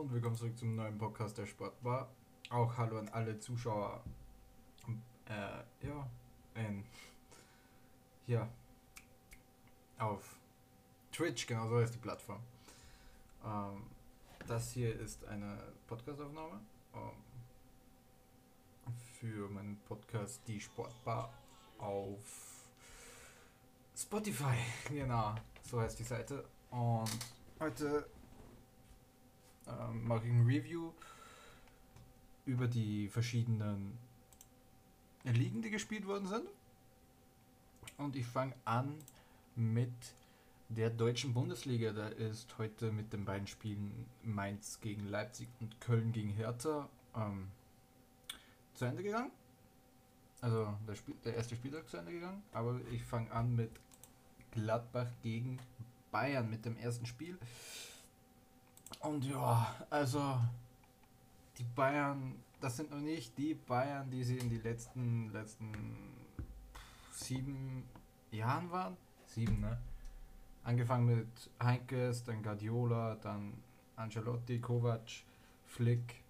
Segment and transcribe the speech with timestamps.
[0.00, 2.08] Und willkommen zurück zum neuen Podcast der Sportbar.
[2.48, 4.02] Auch hallo an alle Zuschauer.
[5.26, 6.08] Äh, ja,
[6.54, 6.86] in,
[8.24, 8.48] hier
[9.98, 10.38] auf
[11.12, 12.40] Twitch, genau so heißt die Plattform.
[13.44, 13.82] Ähm,
[14.48, 16.60] das hier ist eine Podcastaufnahme
[16.94, 17.12] ähm,
[19.18, 21.30] für meinen Podcast Die Sportbar
[21.76, 22.64] auf
[23.94, 24.56] Spotify.
[24.88, 26.48] Genau, so heißt die Seite.
[26.70, 27.18] Und
[27.58, 28.06] heute
[29.80, 30.92] ähm, mache ich ein Review
[32.46, 33.98] über die verschiedenen
[35.24, 36.46] Ligen, die gespielt worden sind.
[37.98, 38.94] Und ich fange an
[39.54, 39.92] mit
[40.68, 41.92] der deutschen Bundesliga.
[41.92, 47.48] Da ist heute mit den beiden Spielen Mainz gegen Leipzig und Köln gegen Hertha ähm,
[48.74, 49.30] zu Ende gegangen.
[50.40, 52.42] Also der, Spiel, der erste Spieltag zu Ende gegangen.
[52.52, 53.70] Aber ich fange an mit
[54.52, 55.58] Gladbach gegen
[56.10, 57.38] Bayern mit dem ersten Spiel.
[59.00, 60.38] Und ja, also
[61.56, 65.72] die Bayern, das sind noch nicht die Bayern, die sie in die letzten, letzten
[67.10, 67.88] sieben
[68.30, 68.96] Jahren waren.
[69.26, 69.78] Sieben, ne?
[70.64, 73.54] Angefangen mit Heinkes, dann Guardiola, dann
[73.96, 75.08] Ancelotti, Kovac,
[75.66, 76.22] Flick.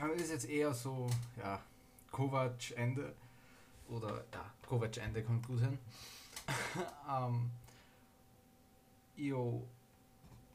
[0.00, 1.60] Aber ist jetzt eher so, ja,
[2.12, 3.14] Kovac Ende.
[3.88, 5.78] Oder ja, Kovac Ende kommt gut hin.
[7.10, 7.50] ähm,
[9.16, 9.66] Io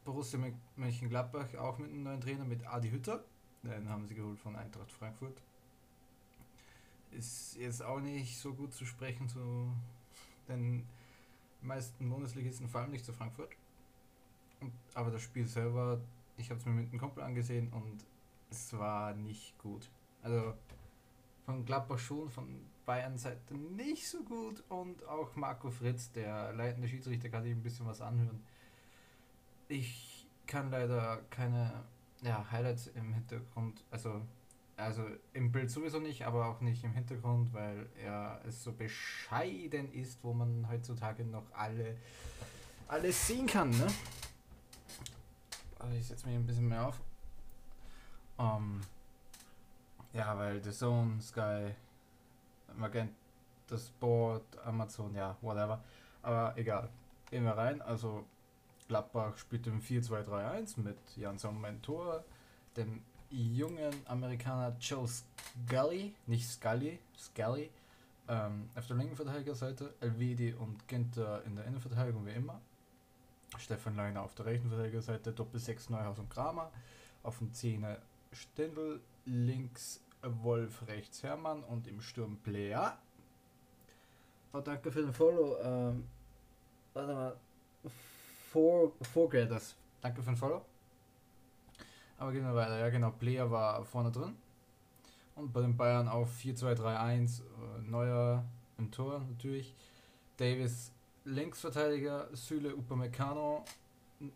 [0.04, 0.38] Borussia
[0.76, 3.24] Mönchengladbach auch mit einem neuen Trainer, mit Adi Hütter.
[3.62, 5.40] Den haben sie geholt von Eintracht Frankfurt.
[7.12, 9.72] Ist jetzt auch nicht so gut zu sprechen zu
[10.48, 10.84] den
[11.60, 13.50] meisten Bundesligisten, vor allem nicht zu Frankfurt.
[14.60, 16.00] Und, aber das Spiel selber,
[16.36, 18.04] ich habe es mir mit einem Kumpel angesehen und
[18.50, 19.88] es war nicht gut.
[20.22, 20.54] Also
[21.44, 22.48] von Gladbach schon, von
[22.84, 27.62] Bayern Seite nicht so gut und auch Marco Fritz, der leitende Schiedsrichter, kann sich ein
[27.62, 28.42] bisschen was anhören
[29.72, 31.72] ich kann leider keine
[32.20, 34.20] ja, Highlights im Hintergrund, also,
[34.76, 39.92] also im Bild sowieso nicht, aber auch nicht im Hintergrund, weil er es so bescheiden
[39.92, 41.96] ist, wo man heutzutage noch alle
[42.86, 43.86] alles sehen kann, ne?
[45.78, 47.00] Also ich setze mich ein bisschen mehr auf.
[48.36, 48.80] Um, ähm,
[50.12, 51.74] ja, weil The Zone, Sky,
[52.76, 53.14] Magenta
[53.78, 55.82] Sport, Amazon, ja, whatever.
[56.22, 56.90] Aber egal.
[57.30, 57.80] Gehen wir rein.
[57.80, 58.26] Also
[58.88, 62.24] Gladbach spielt im 4-2-3-1 mit Jan Mentor,
[62.76, 67.70] dem jungen Amerikaner Joe Scully, nicht Scully, Scully,
[68.28, 72.60] ähm, auf der linken Verteidigerseite, Elvedi und Ginter in der Innenverteidigung wie immer.
[73.58, 76.70] Stefan Leiner auf der rechten Verteidigerseite, Doppel 6 Neuhaus und Kramer,
[77.22, 77.84] auf dem 10
[78.32, 82.92] Stindl, links Wolf, rechts Hermann und im Sturm Plea.
[84.52, 85.58] Oh, danke für den Follow.
[85.62, 86.08] Ähm,
[86.94, 87.36] warte mal.
[88.52, 89.74] Four, Four Graders.
[90.02, 90.62] Danke für den Follow.
[92.18, 92.78] Aber gehen wir weiter.
[92.78, 93.10] Ja, genau.
[93.10, 94.36] Player war vorne drin.
[95.34, 97.40] Und bei den Bayern auf 4-2-3-1.
[97.40, 98.44] Äh, Neuer
[98.76, 99.74] im Tor natürlich.
[100.36, 100.92] Davis
[101.24, 102.28] Linksverteidiger.
[102.34, 103.64] Süle Upamecano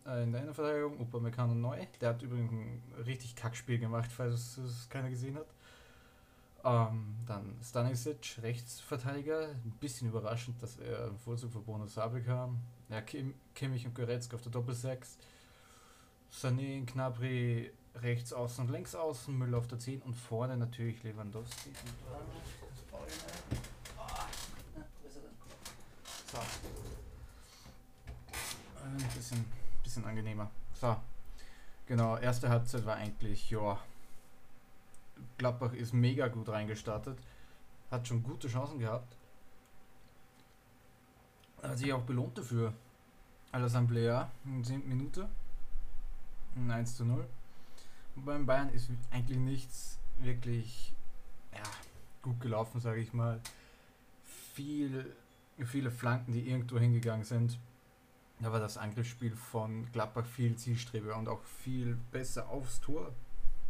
[0.07, 0.99] äh, in der Innenverteidigung.
[0.99, 1.77] Upamecano neu.
[2.01, 5.47] Der hat übrigens ein richtig Kackspiel gemacht, falls es keiner gesehen hat.
[6.63, 9.49] Ähm, dann Stanisic, Rechtsverteidiger.
[9.49, 12.59] Ein bisschen überraschend, dass er im Vorzug für Bonus bekam.
[12.89, 15.17] Ja, Kim, Kimmich und Goretzka auf der Doppelsechs.
[16.31, 21.71] Sané, Knabri rechts außen und links außen, Müller auf der 10 und vorne natürlich Lewandowski.
[26.31, 26.37] So.
[28.85, 29.45] Ein bisschen,
[29.83, 30.49] bisschen angenehmer.
[30.73, 30.95] So.
[31.87, 33.79] Genau, erste Halbzeit war eigentlich, ja.
[35.37, 37.17] Gladbach ist mega gut reingestartet.
[37.89, 39.16] Hat schon gute Chancen gehabt
[41.61, 42.73] hat sich auch belohnt dafür.
[43.51, 45.29] Alassane in 10 Minute.
[46.55, 47.25] 1 zu 0.
[48.15, 50.93] Und beim Bayern ist eigentlich nichts wirklich
[51.53, 51.63] ja,
[52.21, 53.39] gut gelaufen, sage ich mal.
[54.53, 55.15] Viel,
[55.65, 57.59] viele Flanken, die irgendwo hingegangen sind.
[58.39, 63.11] Da war das Angriffsspiel von Gladbach viel zielstrebiger und auch viel besser aufs Tor.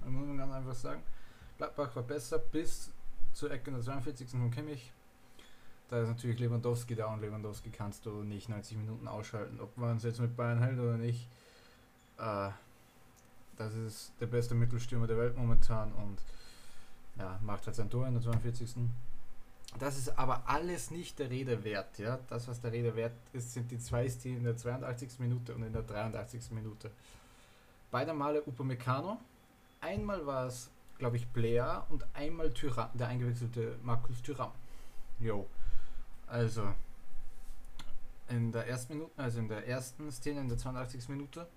[0.02, 1.02] Da muss man ganz einfach sagen.
[1.58, 2.92] Gladbach war besser bis
[3.34, 4.30] zur Ecke der 42.
[4.30, 4.92] von Kimmich.
[5.90, 9.60] Da ist natürlich Lewandowski da und Lewandowski kannst du nicht 90 Minuten ausschalten.
[9.62, 11.30] Ob man es jetzt mit Bayern hält oder nicht,
[12.18, 12.50] äh,
[13.58, 16.22] das ist der beste Mittelstürmer der Welt momentan und
[17.18, 18.76] ja, macht halt sein Tor in der 42.
[19.80, 21.98] Das ist aber alles nicht der Rede wert.
[22.00, 22.20] Ja?
[22.30, 25.20] Das, was der Rede wert ist, sind die zwei Stile in der 82.
[25.20, 26.52] Minute und in der 83.
[26.52, 26.92] Minute.
[27.92, 29.20] Beide Male Upamecano.
[29.80, 34.52] Einmal war es, glaube ich, Blair und einmal Tyram, der eingewechselte Markus Tyram.
[35.20, 35.48] Jo.
[36.28, 36.74] Also,
[38.30, 41.10] in der ersten Minute, also in der ersten Szene, in der 82.
[41.10, 41.48] Minute,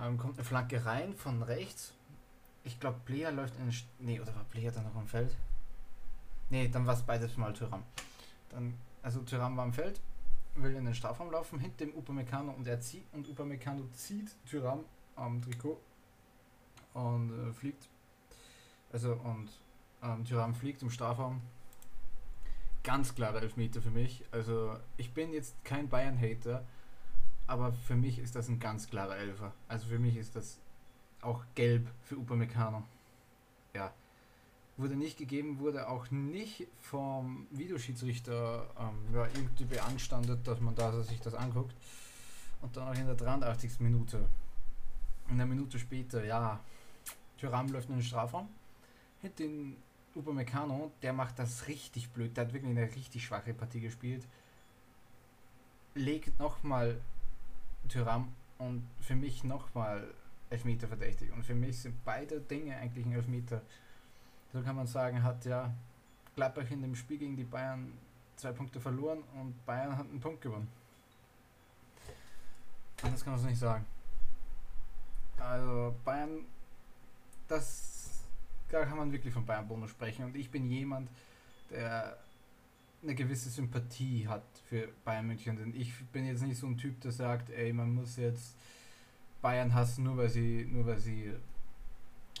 [0.00, 1.92] Ähm, kommt eine Flanke rein von rechts.
[2.62, 3.72] Ich glaube, Player läuft in den.
[3.72, 5.34] St nee, oder war Player dann noch am Feld?
[6.50, 7.82] Nee, dann war es beides mal Tyram.
[8.50, 10.00] Dann, also Tyram war am Feld,
[10.54, 14.84] will in den Strafraum laufen, hinter dem Upamecano und er zieht und Upamecano zieht Tyram
[15.16, 15.80] am Trikot
[16.94, 17.88] und äh, fliegt.
[18.92, 19.50] Also und
[20.02, 21.42] ähm, Tyram fliegt im Strafraum.
[22.88, 24.24] Ganz klarer Elfmeter für mich.
[24.30, 26.64] Also ich bin jetzt kein Bayern-Hater,
[27.46, 29.52] aber für mich ist das ein ganz klarer Elfer.
[29.68, 30.58] Also für mich ist das
[31.20, 32.82] auch gelb für Upamecano.
[33.74, 33.92] Ja.
[34.78, 41.02] Wurde nicht gegeben, wurde auch nicht vom Videoschiedsrichter ähm, ja, irgendwie beanstandet, dass man da
[41.02, 41.76] sich das anguckt.
[42.62, 43.80] Und dann auch in der 83.
[43.80, 44.26] Minute.
[45.28, 46.58] Eine Minute später, ja,
[47.38, 48.48] Thuram läuft in den Strafraum.
[49.20, 49.76] Hinter den
[50.18, 52.36] Upamecano, der macht das richtig blöd.
[52.36, 54.26] Der hat wirklich eine richtig schwache Partie gespielt.
[55.94, 57.00] Legt nochmal
[57.88, 60.12] Thuram und für mich nochmal
[60.50, 61.32] Elfmeter verdächtig.
[61.32, 63.62] Und für mich sind beide Dinge eigentlich ein Elfmeter.
[64.52, 65.72] So kann man sagen, hat ja
[66.34, 67.92] Gladbach in dem Spiel gegen die Bayern
[68.36, 70.68] zwei Punkte verloren und Bayern hat einen Punkt gewonnen.
[73.02, 73.84] Anders kann man es nicht sagen.
[75.38, 76.46] Also Bayern,
[77.46, 77.97] das,
[78.70, 80.24] da kann man wirklich von Bayern Bonus sprechen.
[80.24, 81.08] Und ich bin jemand,
[81.70, 82.18] der
[83.02, 85.56] eine gewisse Sympathie hat für Bayern München.
[85.56, 88.56] Denn ich bin jetzt nicht so ein Typ, der sagt, ey, man muss jetzt
[89.40, 91.32] Bayern hassen, nur weil sie, nur weil sie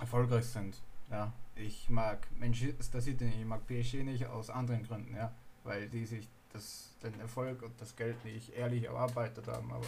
[0.00, 0.76] erfolgreich sind.
[1.10, 5.32] Ja, ich mag Manchester City nicht, ich mag PSG nicht aus anderen Gründen, ja,
[5.64, 9.86] weil die sich das, den Erfolg und das Geld nicht ehrlich erarbeitet haben, aber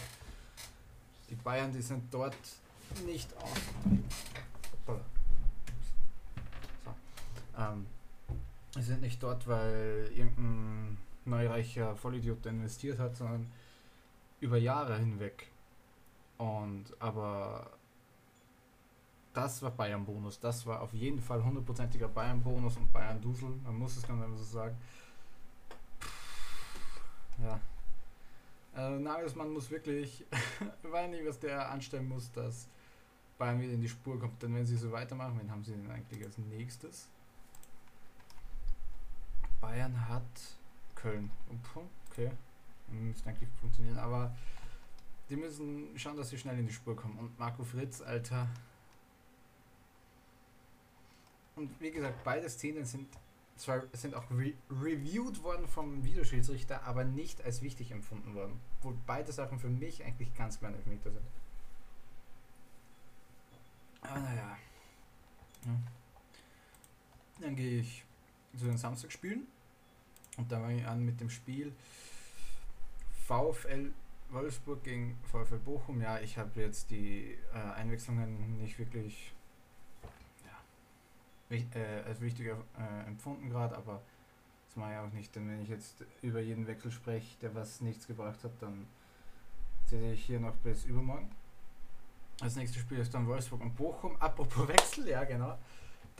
[1.29, 2.35] die Bayern, die sind dort
[3.05, 3.59] nicht aus.
[4.87, 4.99] So.
[7.57, 7.85] Ähm,
[8.75, 13.51] die sind nicht dort, weil irgendein neureicher Vollidiot investiert hat, sondern
[14.39, 15.47] über Jahre hinweg.
[16.37, 17.71] Und aber
[19.33, 20.39] das war Bayern-Bonus.
[20.39, 23.49] Das war auf jeden Fall hundertprozentiger Bayern-Bonus und Bayern-Dusel.
[23.63, 24.77] Man muss es ganz einfach so sagen.
[27.41, 27.59] Ja.
[28.75, 30.25] Äh, Nagelsmann muss wirklich,
[30.83, 32.67] ich weiß nicht, was der anstellen muss, dass
[33.37, 34.41] Bayern wieder in die Spur kommt.
[34.41, 37.09] Denn wenn sie so weitermachen, wen haben sie denn eigentlich als nächstes?
[39.61, 40.23] Bayern hat
[40.95, 41.31] Köln.
[42.09, 42.31] Okay.
[42.89, 44.35] Müsste eigentlich funktionieren, aber
[45.29, 47.17] die müssen schauen, dass sie schnell in die Spur kommen.
[47.17, 48.47] Und Marco Fritz, Alter,
[51.55, 53.07] und wie gesagt, beide Szenen sind
[53.55, 58.59] zwar sind auch re reviewed worden vom Videoschiedsrichter, aber nicht als wichtig empfunden worden.
[58.81, 61.25] Wo beide Sachen für mich eigentlich ganz kleine Elfmeter sind.
[64.01, 64.57] Aber naja.
[65.65, 65.71] Ja.
[67.39, 68.03] Dann gehe ich
[68.57, 69.47] zu den Samstagspielen.
[70.37, 71.73] Und da fange ich an mit dem Spiel
[73.27, 73.91] VfL
[74.29, 76.01] Wolfsburg gegen VfL Bochum.
[76.01, 79.33] Ja, ich habe jetzt die äh, Einwechslungen nicht wirklich
[81.49, 84.01] äh, als wichtiger äh, empfunden gerade, aber
[84.67, 87.81] das mache ich auch nicht, denn wenn ich jetzt über jeden Wechsel spreche, der was
[87.81, 88.87] nichts gebracht hat, dann
[89.85, 91.29] sehe ich hier noch bis übermorgen.
[92.39, 94.15] Das nächste Spiel ist dann Wolfsburg und Bochum.
[94.21, 95.57] Apropos Wechsel, ja genau.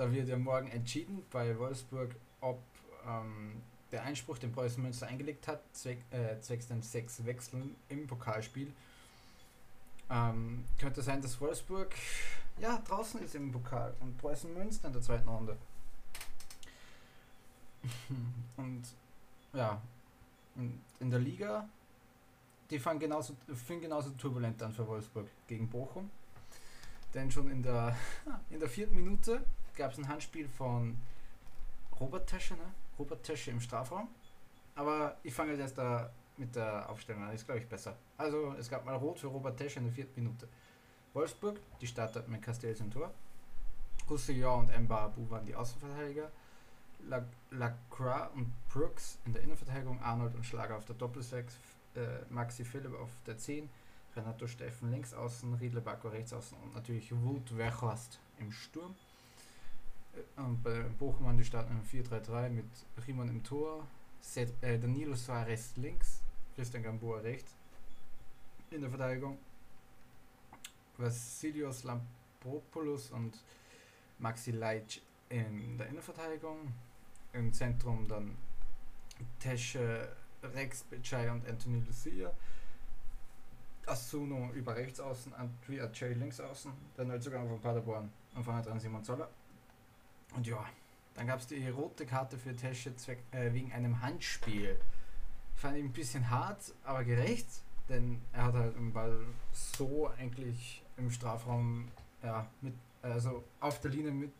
[0.01, 2.59] Da wird ja morgen entschieden bei Wolfsburg, ob
[3.07, 3.61] ähm,
[3.91, 8.73] der Einspruch, den Preußen Münster eingelegt hat, zweck, äh, zwecks den sechs Wechseln im Pokalspiel.
[10.09, 11.93] Ähm, könnte sein, dass Wolfsburg
[12.59, 15.55] ja, draußen ist im Pokal und Preußen Münster in der zweiten Runde.
[18.57, 18.81] und
[19.53, 19.79] ja,
[20.99, 21.69] in der Liga,
[22.71, 26.09] die fangen genauso, fing genauso turbulent an für Wolfsburg gegen Bochum.
[27.13, 27.95] Denn schon in der,
[28.49, 30.97] in der vierten Minute gab es ein Handspiel von
[31.99, 32.73] Robert Tesche, ne?
[32.97, 34.07] Robert Tesche im Strafraum.
[34.75, 37.95] Aber ich fange jetzt da mit der Aufstellung an, ist glaube ich besser.
[38.17, 40.47] Also es gab mal Rot für Robert Tesche in der vierten Minute.
[41.13, 43.11] Wolfsburg, die startet mit Castells im Tor.
[44.09, 46.31] Roussillon und Mba Abu waren die Außenverteidiger.
[47.51, 51.57] Lacroix und Brooks in der Innenverteidigung, Arnold und Schlager auf der Doppelsechs,
[51.95, 51.99] äh,
[52.29, 53.69] Maxi Philipp auf der 10,
[54.15, 58.95] Renato Steffen links außen, Riedle Bacco rechts außen und natürlich Wout Weghorst im Sturm.
[60.15, 62.65] Äh, und bei Bochum waren die starten im 4-3-3 mit
[63.07, 63.85] Riemann im Tor,
[64.19, 66.21] Set, äh, Danilo Suarez links,
[66.55, 67.55] Christian Gamboa rechts
[68.69, 69.37] in der Verteidigung
[71.01, 73.37] Vassilios Lampropoulos und
[74.19, 74.99] Maxi Leitsch
[75.29, 76.73] in der Innenverteidigung.
[77.33, 78.37] Im Zentrum dann
[79.39, 80.09] Tesche,
[80.43, 82.31] Rex Becai und Anthony Lucia.
[83.85, 88.79] Asuno über rechts außen, Andrea J links außen, der Neuzugang von Paderborn und vorne dran
[88.79, 89.29] Simon Zoller.
[90.35, 90.65] Und ja,
[91.15, 92.93] dann gab es die rote Karte für Tesche
[93.31, 94.77] äh, wegen einem Handspiel.
[95.55, 97.47] Fand ich ein bisschen hart, aber gerecht,
[97.89, 99.17] denn er hat halt den Ball
[99.51, 101.89] so eigentlich im Strafraum
[102.23, 104.31] ja, mit, also auf der Linie mit,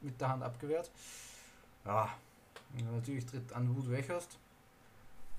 [0.00, 0.90] mit der Hand abgewehrt.
[1.84, 2.08] Ja,
[2.92, 4.38] natürlich tritt an Wood Wechhorst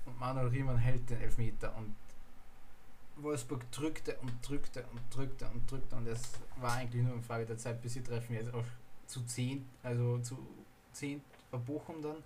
[0.04, 1.94] und Manuel Riemann hält den Elfmeter und
[3.16, 6.20] Wolfsburg drückte und drückte und drückte und drückte und es
[6.56, 8.64] war eigentlich nur eine Frage der Zeit, bis sie treffen jetzt auch
[9.06, 10.38] zu 10, also zu
[10.92, 11.20] 10
[11.50, 12.16] bei Bochum dann.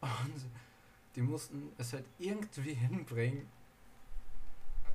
[0.00, 0.44] Und
[1.16, 3.46] die mussten es halt irgendwie hinbringen,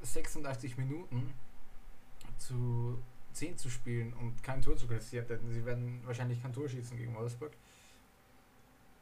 [0.01, 1.34] 86 Minuten
[2.38, 3.01] zu
[3.34, 7.15] 10 zu spielen und kein Tor zu kassieren, sie werden wahrscheinlich kein Tor schießen gegen
[7.15, 7.51] Wolfsburg.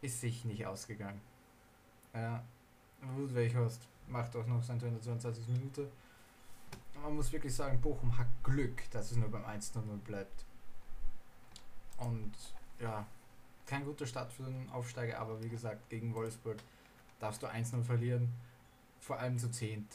[0.01, 1.22] Ist sich nicht ausgegangen.
[2.13, 2.44] Ja,
[3.01, 5.48] Wut Weichhorst macht auch noch sein Tor in der 22.
[5.48, 5.89] Minute.
[7.01, 10.46] Man muss wirklich sagen, Bochum hat Glück, dass es nur beim 1-0 bleibt.
[11.98, 12.34] Und
[12.80, 13.06] ja,
[13.66, 16.58] kein guter Start für den Aufsteiger, aber wie gesagt, gegen Wolfsburg
[17.20, 18.34] darfst du 1-0 verlieren,
[19.00, 19.88] vor allem zu 10.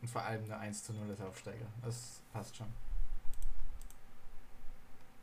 [0.00, 1.66] Und vor allem nur 1 0 als Aufsteiger.
[1.82, 2.66] Das passt schon.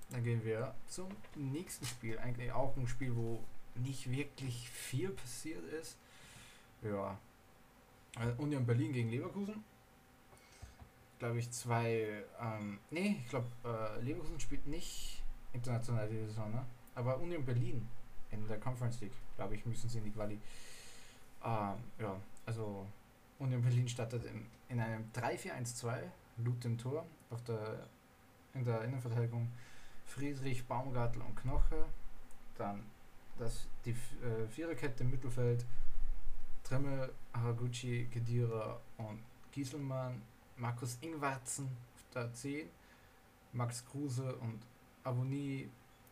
[0.09, 2.17] Dann gehen wir zum nächsten Spiel.
[2.17, 3.43] Eigentlich auch ein Spiel, wo
[3.75, 5.97] nicht wirklich viel passiert ist.
[6.81, 7.19] Ja.
[8.17, 9.63] Äh, Union Berlin gegen Leverkusen.
[11.19, 12.23] Glaube ich, zwei.
[12.39, 15.18] Ähm, nee, ich glaube, äh, Leverkusen spielt nicht
[15.53, 16.65] international diese Saison, ne?
[16.95, 17.87] Aber Union Berlin
[18.31, 20.39] in der Conference League, glaube ich, müssen sie in die Quali.
[21.43, 22.15] Ähm, ja,
[22.45, 22.85] also
[23.39, 25.97] Union Berlin startet in, in einem 3-4-1-2,
[26.43, 27.87] Lut im Tor, auf der,
[28.53, 29.49] in der Innenverteidigung
[30.05, 31.85] Friedrich, Baumgartel und Knoche.
[32.57, 32.83] Dann
[33.37, 35.65] das, die äh, Viererkette im Mittelfeld,
[36.63, 39.19] Tremmel, Haraguchi, Kedira und
[39.51, 40.21] Gieselmann,
[40.57, 42.67] Markus Ingwarzen auf der 10,
[43.53, 44.59] Max Kruse und
[45.09, 45.69] Aboni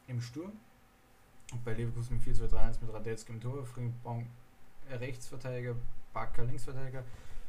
[0.07, 0.53] im Sturm.
[1.53, 4.27] Und bei Leverkusen 4-2-3-1 mit Radetzky im Tor, Frimpong
[4.89, 5.75] äh, Rechtsverteidiger,
[6.13, 7.03] Bakker Linksverteidiger,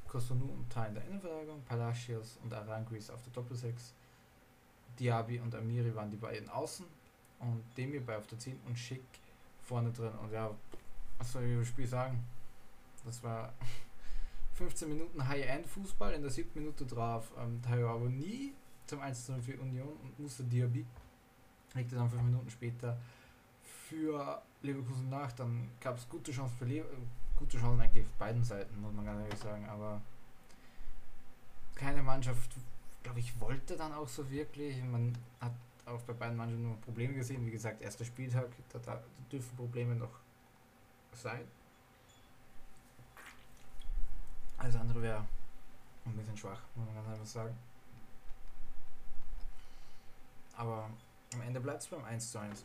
[0.06, 3.94] Kosunu und Tai in der Innenverteidigung, Palacios und Aranguis auf der Doppelsechs,
[4.98, 6.86] Diaby und Amiri waren die beiden außen
[7.40, 9.04] und Demir bei auf der 10 und Schick
[9.62, 10.12] vorne drin.
[10.22, 10.50] Und ja,
[11.18, 12.24] was soll ich über das Spiel sagen?
[13.04, 13.52] Das war
[14.54, 18.54] 15 Minuten High-End-Fußball, in der siebten Minute drauf ähm, Tayo nie
[18.86, 20.86] zum 1 für Union und musste Diaby
[21.74, 22.98] legte dann fünf Minuten später
[23.88, 25.32] für Leverkusen nach.
[25.32, 26.84] Dann gab es gute Chancen für Le
[27.36, 29.68] gute Chancen eigentlich auf beiden Seiten, muss man ganz ehrlich sagen.
[29.68, 30.00] Aber
[31.74, 32.56] keine Mannschaft,
[33.02, 34.82] glaube ich, wollte dann auch so wirklich.
[34.82, 35.52] Man hat
[35.86, 37.46] auch bei beiden Mannschaften nur Probleme gesehen.
[37.46, 40.18] Wie gesagt, erster Spieltag, da, da dürfen Probleme noch
[41.12, 41.46] sein.
[44.58, 45.24] Alles andere wäre
[46.04, 47.56] ein bisschen schwach, muss man ganz einfach sagen.
[50.56, 50.90] Aber
[51.34, 52.64] am Ende bleibt es beim 1 zu 1.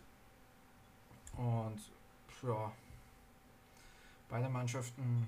[1.38, 1.82] Und
[2.44, 2.72] ja,
[4.30, 5.28] beide Mannschaften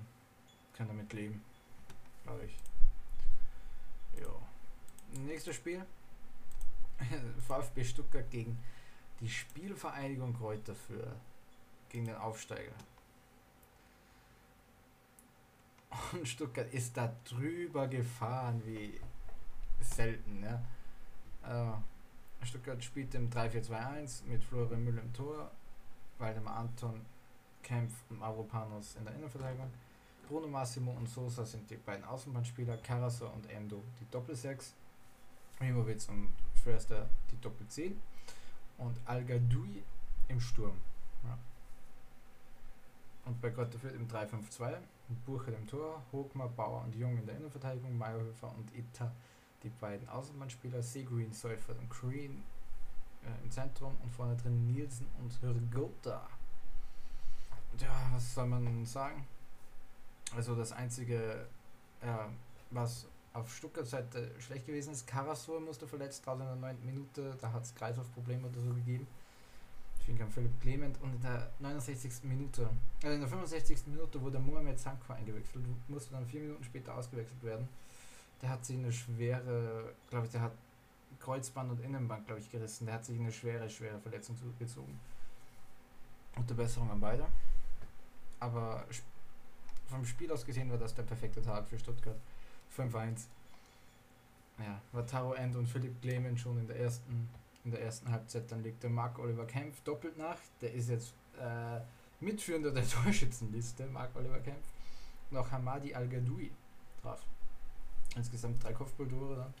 [0.74, 1.42] können damit leben,
[2.24, 2.56] glaube ich.
[4.20, 5.20] Ja.
[5.20, 5.84] Nächstes Spiel.
[7.46, 8.58] VfB Stuttgart gegen
[9.20, 11.14] die Spielvereinigung Kräuter für
[11.88, 12.72] gegen den Aufsteiger.
[16.12, 19.00] Und Stuttgart ist da drüber gefahren wie
[19.80, 20.42] selten.
[20.42, 20.62] Ja.
[21.42, 21.82] Also,
[22.46, 25.50] Stuttgart spielt im 3-4-2-1 mit Florian Müller im Tor,
[26.18, 27.04] Waldemar Anton,
[27.62, 29.70] Kempf und Mavropanos in der Innenverteidigung.
[30.28, 34.72] Bruno Massimo und Sosa sind die beiden Außenbahnspieler, Karasor und Endo die Doppel-6,
[35.60, 37.92] Mimowitz und Förster die Doppel-10
[38.78, 39.24] und al
[40.28, 40.80] im Sturm.
[41.24, 41.38] Ja.
[43.24, 44.78] Und bei Gott führt im 3-5-2
[45.24, 49.12] Burcher im Tor, Hochmar, Bauer und Jung in der Innenverteidigung, Meyerhöfer und Itta
[49.66, 52.44] die beiden Außenbahnspieler Seguin, Seufert und Green
[53.24, 56.28] äh, im Zentrum und vorne drin Nielsen und Hürgota.
[57.80, 59.26] Ja, was soll man sagen?
[60.34, 61.46] Also das einzige,
[62.02, 62.28] ja,
[62.70, 66.86] was auf Stuttgart Seite schlecht gewesen ist, Karasor musste verletzt raus in der 9.
[66.86, 69.06] Minute, da hat es Kreislaufprobleme oder so gegeben.
[69.98, 72.22] Deswegen kam Philipp Clement und in der 69.
[72.22, 72.70] Minute,
[73.02, 73.88] äh, in der 65.
[73.88, 77.68] Minute wurde Mohamed Sanko eingewechselt, musste dann vier Minuten später ausgewechselt werden
[78.42, 80.52] der hat sich eine schwere, glaube ich, der hat
[81.18, 82.86] Kreuzband und Innenband, glaube ich, gerissen.
[82.86, 84.98] Der hat sich eine schwere, schwere Verletzung zugezogen.
[86.34, 87.26] Gute Besserung an beide.
[88.38, 88.84] Aber
[89.86, 92.16] vom Spiel aus gesehen war das der perfekte Tag für Stuttgart.
[92.76, 93.26] 5-1.
[94.58, 97.28] Ja, war Taro End und Philipp Clement schon in der ersten,
[97.64, 98.50] in der ersten Halbzeit.
[98.50, 100.38] Dann legte Marc Oliver Kempf doppelt nach.
[100.60, 101.80] Der ist jetzt äh,
[102.20, 104.66] Mitführender der Torschützenliste, Marc Oliver Kempf.
[105.30, 106.50] Noch Hamadi Al-Gadoui
[107.02, 107.20] drauf.
[108.16, 109.52] Insgesamt drei Kopfballtore.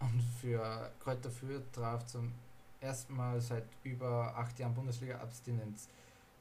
[0.00, 2.32] Und für Kräuter Fürth traf zum
[2.80, 5.88] ersten Mal seit über acht Jahren Bundesliga-Abstinenz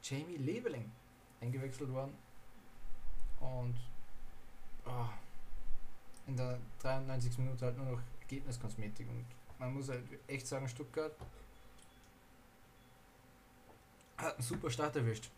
[0.02, 0.92] Jamie Leveling
[1.42, 2.14] eingewechselt worden.
[3.40, 3.76] Und
[4.86, 5.10] oh,
[6.28, 7.38] in der 93.
[7.38, 9.08] Minute halt nur noch Ergebniskosmetik.
[9.10, 9.26] Und
[9.60, 11.16] man muss halt echt sagen, Stuttgart
[14.18, 15.30] hat einen super Start erwischt.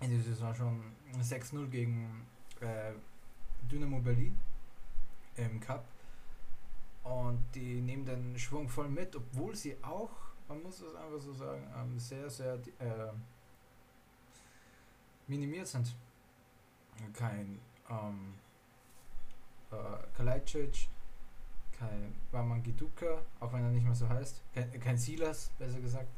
[0.00, 0.82] In dieser Saison schon
[1.20, 2.26] 6-0 gegen
[2.60, 2.92] äh,
[3.70, 4.38] Dynamo Berlin
[5.38, 5.84] im Cup.
[7.04, 10.10] Und die nehmen den Schwung voll mit, obwohl sie auch,
[10.48, 13.12] man muss es einfach so sagen, ähm, sehr, sehr äh,
[15.26, 15.94] minimiert sind.
[17.14, 18.34] Kein ähm,
[19.70, 20.88] äh, Kalajdzic,
[21.72, 26.08] kein Waman Giduka, auch wenn er nicht mehr so heißt, kein, kein Silas, besser gesagt.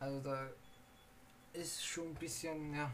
[0.00, 0.48] Also da
[1.52, 2.90] ist schon ein bisschen, ja,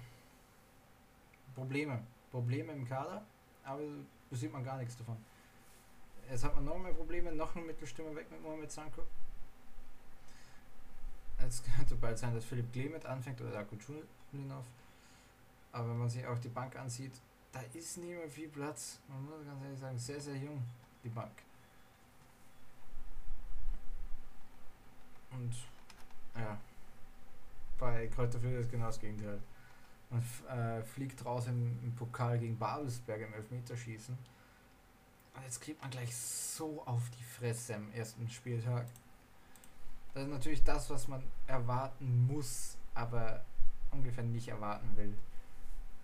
[1.55, 2.01] Probleme.
[2.31, 3.25] Probleme im Kader,
[3.65, 3.83] aber
[4.31, 5.17] da sieht man gar nichts davon.
[6.31, 9.03] Jetzt hat man noch mehr Probleme, noch ein Mittelstürmer weg mit Mohamed Sanko.
[11.41, 14.65] Jetzt könnte bald sein, dass Philipp Klemet anfängt oder Darko Chulinov.
[15.73, 17.13] Aber wenn man sich auch die Bank ansieht,
[17.53, 19.01] da ist nicht mehr viel Platz.
[19.09, 20.63] Man muss ganz ehrlich sagen, sehr, sehr jung,
[21.03, 21.33] die Bank.
[25.33, 25.55] Und
[26.37, 26.59] ja,
[27.79, 29.41] bei Kräuter ist genau das Gegenteil.
[30.11, 34.19] Man äh, fliegt raus im, im, Pokal gegen Babelsberg im Elfmeterschießen.
[35.35, 38.87] Und jetzt kriegt man gleich so auf die Fresse am ersten Spieltag.
[40.13, 43.45] Das ist natürlich das, was man erwarten muss, aber
[43.93, 45.17] ungefähr nicht erwarten will.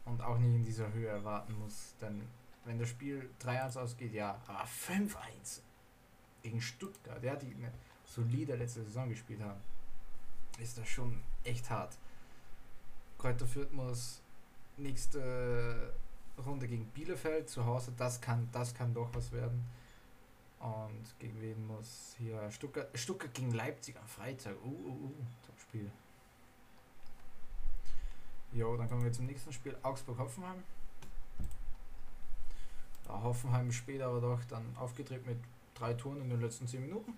[0.05, 1.95] Und auch nicht in dieser Höhe erwarten muss.
[2.01, 2.23] Denn
[2.65, 5.63] wenn das Spiel 3-1 ausgeht, ja, aber 5-1
[6.43, 7.73] gegen Stuttgart, der die eine
[8.05, 9.61] solide letzte Saison gespielt haben,
[10.59, 11.99] ist das schon echt hart.
[13.27, 14.23] Kräuter Fürth muss
[14.77, 15.93] nächste
[16.47, 17.93] Runde gegen Bielefeld zu Hause.
[17.97, 19.65] Das kann, das kann doch was werden.
[20.61, 24.55] Und gegen wen muss hier Stuttgart, Stuttgart gegen Leipzig am Freitag.
[24.65, 25.13] Uh, uh, uh,
[25.45, 25.91] Top-Spiel.
[28.53, 29.77] Jo, dann kommen wir zum nächsten Spiel.
[29.83, 30.63] Augsburg-Hoffenheim.
[33.09, 35.39] Da Hoffenheim später aber doch dann aufgetreten mit
[35.75, 37.13] drei Toren in den letzten 10 Minuten.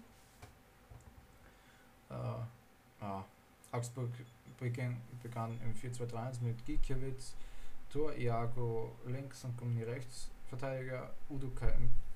[2.09, 2.15] Äh,
[3.03, 3.27] ja,
[3.73, 4.09] Augsburg
[4.59, 7.35] begann, begann im 4-2-3-1 mit Gikiewicz,
[7.91, 11.67] Tor Iago links und Gummi rechts, Verteidiger Uduka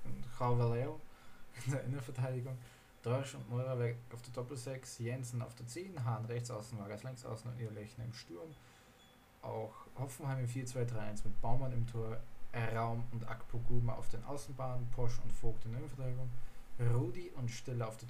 [0.05, 1.01] und Rauvaleo
[1.65, 2.57] in der Innenverteidigung,
[3.03, 7.25] Dorsch und Meurer auf der Doppel-6, Jensen auf der 10, Hahn rechts außen, Vargas links
[7.25, 8.51] außen und Irlechner im Sturm.
[9.43, 12.19] Auch Hoffenheim im 4-2-3-1 mit Baumann im Tor,
[12.75, 16.31] Raum und Akpoguma auf den Außenbahnen, Posch und Vogt in der Innenverteidigung,
[16.79, 18.09] Rudi und Stille auf der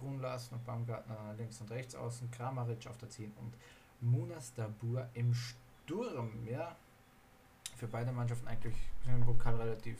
[0.00, 3.54] Doppel-6, Brunlas und Baumgartner links und rechts außen, Kramaric auf der 10 und
[4.00, 6.46] Munas Dabur im Sturm.
[6.46, 6.76] Ja,
[7.76, 9.98] für beide Mannschaften eigentlich im Pokal relativ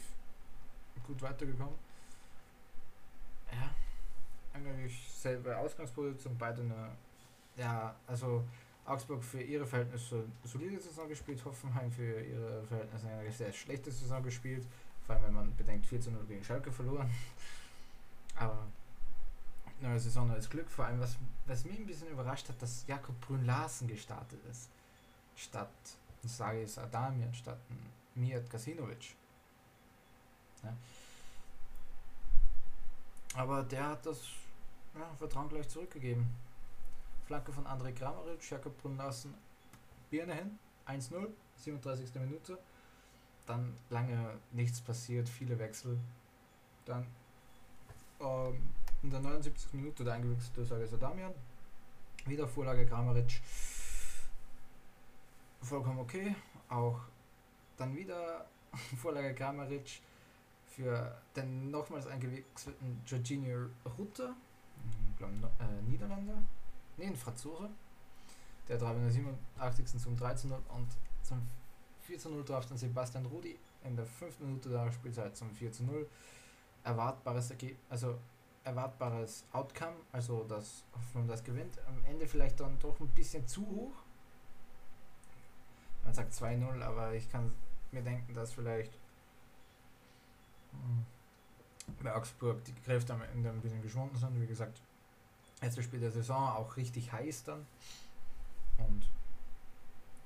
[1.07, 1.75] gut weitergekommen.
[3.53, 3.71] Ja,
[4.53, 6.91] eigentlich selbe Ausgangsposition, beide eine,
[7.57, 8.45] ja, also
[8.85, 14.23] Augsburg für ihre Verhältnisse solide Saison gespielt, Hoffenheim für ihre Verhältnisse eine sehr schlechte Saison
[14.23, 14.67] gespielt,
[15.07, 17.11] vor allem wenn man bedenkt 14 0 gegen Schalke verloren.
[18.37, 18.67] Aber
[19.83, 20.71] neue Saison, neues Glück.
[20.71, 21.17] Vor allem, was,
[21.47, 24.71] was mich ein bisschen überrascht hat, dass Jakob Brünn Larsen gestartet ist.
[25.37, 25.71] Statt,
[26.23, 27.59] es Adamian, statt
[28.15, 29.15] Mijat Kasinovic.
[30.63, 30.77] Ja.
[33.35, 34.21] Aber der hat das
[34.95, 36.29] ja, Vertrauen gleich zurückgegeben.
[37.27, 39.35] Flanke von André Kramaric, Jakob Brünn Larsen,
[40.11, 42.15] Birne hin, 1-0, 37.
[42.17, 42.59] Minute.
[43.47, 45.99] Dann lange nichts passiert, viele Wechsel.
[46.85, 47.07] Dann
[48.21, 48.69] ähm,
[49.03, 49.73] in der 79.
[49.75, 51.33] Minute der eingewechselte Sages Damian.
[52.27, 53.41] Wieder Vorlage Kramaric.
[55.63, 56.35] Vollkommen okay.
[56.69, 57.01] Auch
[57.77, 58.47] dann wieder
[58.97, 60.01] Vorlage Kramaric
[60.67, 64.35] für den nochmals eingewechselten Jorginho Rutter.
[65.21, 66.43] Äh, Niederländer.
[66.97, 67.71] Ne, ein Franzose.
[68.69, 69.87] Der traf in der 87.
[70.01, 70.89] zum 13 und
[71.23, 71.47] zum
[72.09, 74.41] 14-0 traf dann Sebastian Rudi in der 5.
[74.41, 76.07] Minute der Spielzeit zum 4 0.
[76.83, 78.19] Erwartbares Ergebnis, also
[78.71, 81.79] erwartbares Outcome, also dass man das gewinnt.
[81.87, 84.05] Am Ende vielleicht dann doch ein bisschen zu hoch.
[86.05, 87.53] Man sagt 2-0, aber ich kann
[87.91, 88.93] mir denken, dass vielleicht
[90.71, 91.05] hm,
[92.03, 94.41] bei Augsburg die Kräfte am Ende ein bisschen geschwunden sind.
[94.41, 94.81] Wie gesagt,
[95.61, 97.67] letztes Spiel der Saison auch richtig heiß dann.
[98.79, 99.09] Und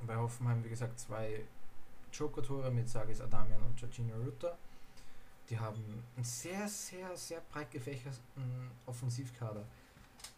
[0.06, 1.44] bei Hoffenheim, wie gesagt, zwei
[2.12, 4.56] Joker-Tore mit Sagis Adamian und Jorginho Rutter
[5.50, 9.64] die haben einen sehr, sehr, sehr breit gefächerten Offensivkader.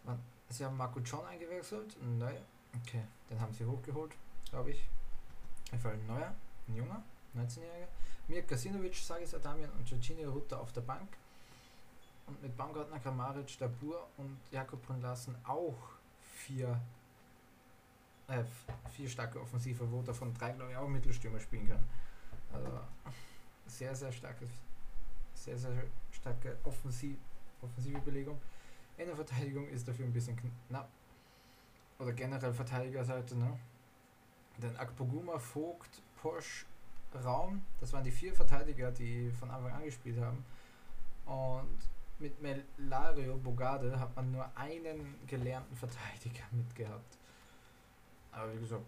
[0.05, 2.43] Man, sie haben Marco John eingewechselt, ein neuer.
[2.83, 4.13] Okay, den haben sie hochgeholt,
[4.51, 4.89] glaube ich.
[5.73, 6.35] Einfach ein neuer,
[6.69, 7.03] ein junger,
[7.37, 7.89] 19-jähriger.
[8.29, 11.09] Mir Kasinovic, Sagis Adamian und Jorginho Rutter auf der Bank.
[12.27, 15.77] Und mit Baumgartner, Kramaric, Dabur und Jakob Lassen auch
[16.35, 16.81] vier,
[18.27, 18.43] äh,
[18.91, 21.89] vier starke Offensive, wo davon drei, glaube ich, auch Mittelstürmer spielen können.
[22.53, 22.81] Also
[23.67, 24.49] sehr, sehr starkes
[25.47, 27.17] sehr, sehr starke Offensiv
[27.63, 28.41] offensive Belegung.
[28.97, 30.37] In der Verteidigung ist dafür ein bisschen
[30.69, 30.89] knapp.
[31.99, 33.59] Oder generell Verteidigerseite, ne?
[34.59, 36.67] Denn Akpoguma, Vogt, Posch,
[37.25, 40.45] Raum, das waren die vier Verteidiger, die von Anfang an gespielt haben.
[41.25, 41.79] Und
[42.19, 47.19] mit Melario Bogade hat man nur einen gelernten Verteidiger mitgehabt.
[48.33, 48.85] Aber wie gesagt,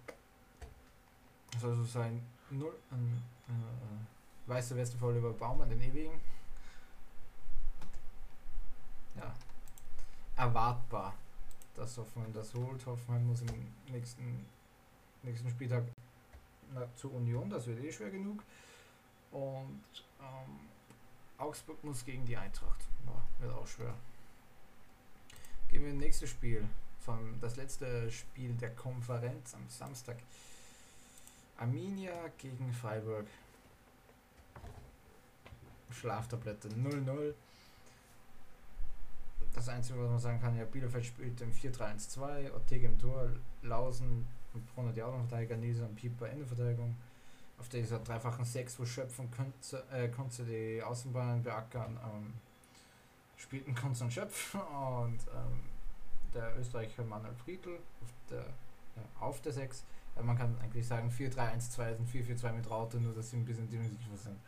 [1.53, 6.21] das soll so sein Null, äh, äh, weiße Weste vor Oliver Baumann, den ewigen.
[9.19, 9.35] Ja,
[10.37, 11.15] erwartbar,
[11.75, 12.85] dass Hoffenheim das holt.
[12.87, 14.47] Hoffenheim muss im nächsten,
[15.23, 15.85] nächsten Spieltag
[16.75, 18.43] na, zur Union, das wird eh schwer genug.
[19.31, 19.85] Und
[20.21, 20.69] ähm,
[21.39, 22.87] Augsburg muss gegen die Eintracht.
[23.07, 23.95] Ja, wird auch schwer.
[25.69, 26.67] Gehen wir ins nächste Spiel.
[27.01, 30.19] Von das letzte Spiel der Konferenz am Samstag.
[31.59, 33.27] Arminia gegen Freiburg.
[35.91, 37.35] Schlaftablette 0-0.
[39.59, 43.29] Das Einzige, was man sagen kann, ja, Bielefeld spielt im 4-3-1-2, Ortega im Tor,
[43.63, 46.95] Lausen und Brunner die Außenverteidiger, Niesa und Pieper in der Verteidigung.
[47.59, 52.35] Auf dieser dreifachen 6, wo Schöpfen könnte, äh, konnte die Außenbahn beackern, ähm,
[53.37, 55.61] spielten Kunz und Schöpf und ähm,
[56.33, 59.83] der Österreicher Manuel Friedl auf der, ja, auf der 6.
[60.15, 63.69] Ja, man kann eigentlich sagen 4-3-1-2 sind 4-4-2 mit Raute, nur dass sie ein bisschen
[63.69, 64.39] defensiver sind.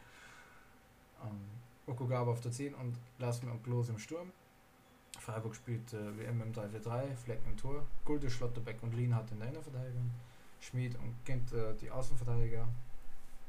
[1.24, 1.40] Ähm,
[1.88, 4.30] Okugawa auf der 10 und Lasme und Klos im Sturm.
[5.18, 9.38] Freiburg spielt äh, WM im 3-4-3, Flecken im Tor, Gulde, Schlotterbeck und Lien hat in
[9.38, 10.10] der Innenverteidigung,
[10.60, 12.68] Schmid und Günther die Außenverteidiger,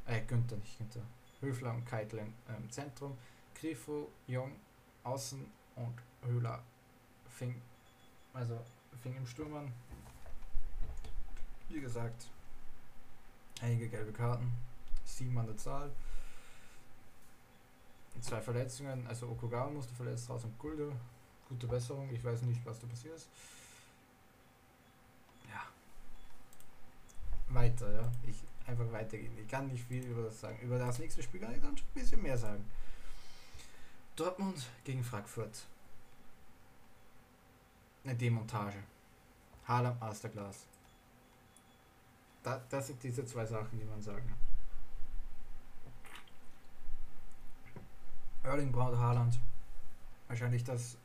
[0.06, 1.02] äh, Günther, nicht Günther,
[1.40, 3.18] Höfler und Keitel im ähm, Zentrum,
[3.56, 4.56] Grifo, Jung,
[5.04, 5.46] Außen
[5.76, 5.94] und
[6.24, 6.64] Höhler
[7.30, 7.62] fing,
[8.34, 8.60] also
[9.02, 9.74] fing im Sturm an.
[11.70, 12.30] Wie gesagt,
[13.62, 14.52] einige gelbe Karten,
[15.06, 15.92] sieben an der Zahl.
[18.20, 20.92] Zwei Verletzungen, also Okugawa musste verletzt raus und Gulde
[21.52, 22.10] gute Besserung.
[22.12, 23.28] Ich weiß nicht, was da passiert ist.
[25.50, 25.62] Ja.
[27.50, 28.12] Weiter, ja.
[28.24, 29.38] Ich einfach weitergehen.
[29.38, 30.58] Ich kann nicht viel über das sagen.
[30.62, 32.66] Über das nächste Spiel kann ich dann schon ein bisschen mehr sagen.
[34.16, 35.66] Dortmund gegen Frankfurt.
[38.04, 38.84] Eine Demontage.
[39.68, 40.66] Haaland Masterclass.
[42.44, 44.38] Da, das sind diese zwei Sachen, die man sagen kann.
[48.44, 49.38] Erling Braut Haaland.
[50.28, 50.98] Wahrscheinlich das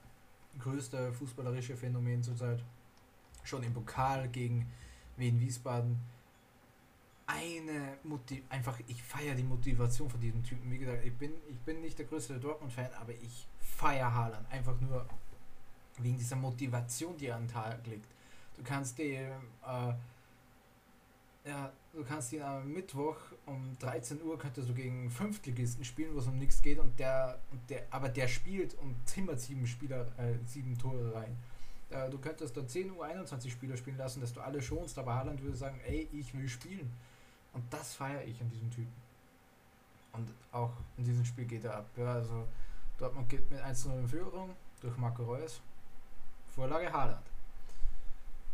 [0.59, 2.63] größte fußballerische Phänomen zurzeit.
[3.45, 4.67] Schon im Pokal gegen
[5.17, 5.99] Wien Wiesbaden.
[7.27, 10.71] Eine Motiv einfach, ich feiere die Motivation von diesem Typen.
[10.71, 14.51] Wie gesagt, ich bin, ich bin nicht der größte Dortmund-Fan, aber ich feiere Haaland.
[14.51, 15.07] Einfach nur
[15.99, 18.07] wegen dieser Motivation, die er an den Tag legt.
[18.57, 19.95] Du kannst die, äh,
[21.97, 26.27] du kannst ihn am Mittwoch um 13 Uhr könntest du gegen Fünftligisten spielen, wo es
[26.27, 30.35] um nichts geht und der, und der, aber der spielt und zimmert sieben Spieler, äh,
[30.45, 31.37] sieben Tore rein.
[31.91, 35.15] Äh, du könntest da 10 Uhr 21 Spieler spielen lassen, dass du alle schonst, aber
[35.15, 36.93] Haaland würde sagen, ey, ich will spielen.
[37.55, 38.93] Und das feiere ich an diesem Typen.
[40.13, 41.87] Und auch in diesem Spiel geht er ab.
[41.97, 42.47] Ja, also
[42.99, 45.63] Dortmund geht mit 1-0 in Führung durch Marco Reus.
[46.55, 47.25] Vorlage Haaland.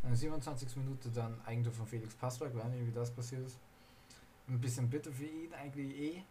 [0.03, 0.77] In der 27.
[0.77, 3.59] Minute dann Eigentum von Felix Passberg, weiß nicht, wie das passiert ist.
[4.49, 6.25] Ein bisschen bitter für ihn, eigentlich eh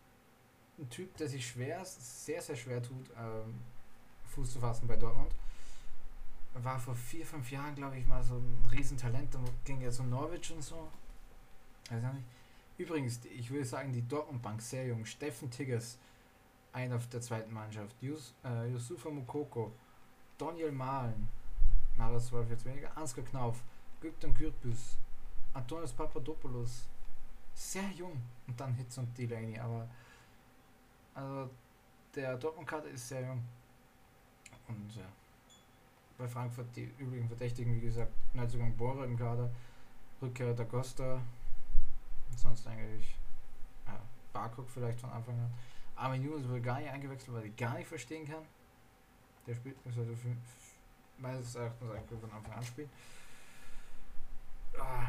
[0.77, 3.55] ein Typ, der sich schwer, sehr, sehr schwer tut, ähm,
[4.27, 5.33] Fuß zu fassen bei Dortmund.
[6.53, 10.09] War vor vier, fünf Jahren, glaube ich, mal so ein Riesentalent und ging jetzt um
[10.09, 10.89] Norwich und so.
[11.89, 12.03] Nicht.
[12.77, 15.05] Übrigens, ich würde sagen, die Dortmund-Bank sehr jung.
[15.05, 15.97] Steffen Tigges,
[16.73, 17.95] einer der zweiten Mannschaft.
[18.01, 19.71] Yus, äh, Yusufa Mukoko,
[20.37, 21.29] Daniel Mahlen,
[22.01, 23.61] Marius Wolf jetzt weniger, Ansgar Knauf,
[23.99, 24.97] Gülten Kürbis,
[25.53, 26.89] Antonius Papadopoulos,
[27.53, 29.87] sehr jung und dann Hitz und Delaney, aber
[31.13, 31.49] also
[32.15, 33.43] der Dortmund-Kader ist sehr jung
[34.67, 35.05] und ja.
[36.17, 39.51] Bei Frankfurt die übrigen Verdächtigen, wie gesagt, Neuzugang Bohrer im Kader,
[40.21, 41.21] Rückkehr der Costa,
[42.31, 43.15] und sonst eigentlich
[43.85, 44.01] ja,
[44.33, 45.53] Barcock vielleicht von Anfang an.
[45.95, 48.43] Armin Jonas wurde gar nicht eingewechselt, weil ich gar nicht verstehen kann.
[49.45, 50.35] Der spielt, also für,
[51.21, 52.89] meines Erachtens eigentlich von Anfang an spielen.
[54.77, 55.07] Ah,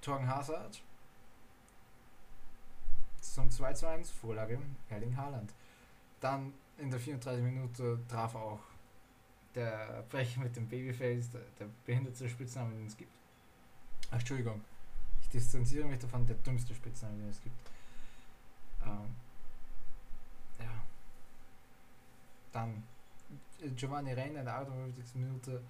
[0.00, 0.80] Torgen Hazard.
[3.20, 5.52] Zum 2 zu 1, Vorlage Erling Haaland.
[6.20, 8.60] Dann in der 34 Minute traf auch
[9.54, 13.12] der Brecher mit dem Babyface, der, der behinderte Spitzname, den es gibt.
[14.10, 14.62] Entschuldigung,
[15.20, 17.56] ich distanziere mich davon, der dümmste Spitzname, den es gibt.
[18.84, 19.14] Ähm,
[20.58, 20.82] ja.
[22.52, 22.82] Dann
[23.76, 25.14] Giovanni Reina in der 58.
[25.14, 25.60] Minute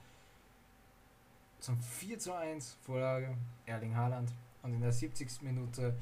[1.59, 5.43] zum 4 zu 1 Vorlage Erling Haaland und in der 70.
[5.43, 5.95] Minute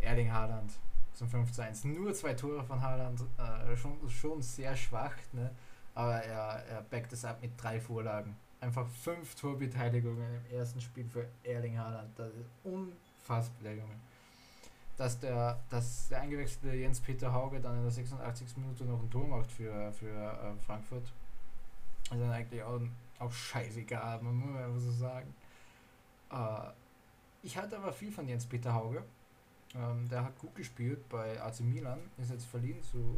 [0.00, 0.72] Erling Haaland
[1.14, 1.84] zum 5 zu 1.
[1.84, 5.50] Nur zwei Tore von Haaland, äh, schon, schon sehr schwach, ne?
[5.94, 8.36] aber er, er backt es ab mit drei Vorlagen.
[8.60, 12.18] Einfach fünf Torbeteiligungen im ersten Spiel für Erling Haaland.
[12.18, 13.94] Das ist unfassbar, Junge.
[14.96, 18.58] Dass der, dass der eingewechselte Jens-Peter Hauge dann in der 86.
[18.58, 21.10] Minute noch ein Tor macht für, für äh, Frankfurt.
[22.18, 22.80] Dann eigentlich auch,
[23.18, 25.34] auch scheißegal, man muss einfach so sagen.
[26.30, 26.70] Äh,
[27.42, 29.02] ich halte aber viel von Jens-Peter Hauge.
[29.74, 33.16] Ähm, der hat gut gespielt bei AC Milan, ist jetzt verliehen zu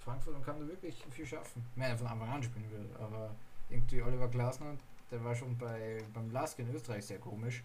[0.00, 1.64] Frankfurt und kann da wirklich viel schaffen.
[1.76, 3.30] Wenn er von Anfang an spielen will, aber
[3.70, 4.76] irgendwie Oliver Glasner,
[5.10, 7.62] der war schon bei, beim Lask in Österreich sehr komisch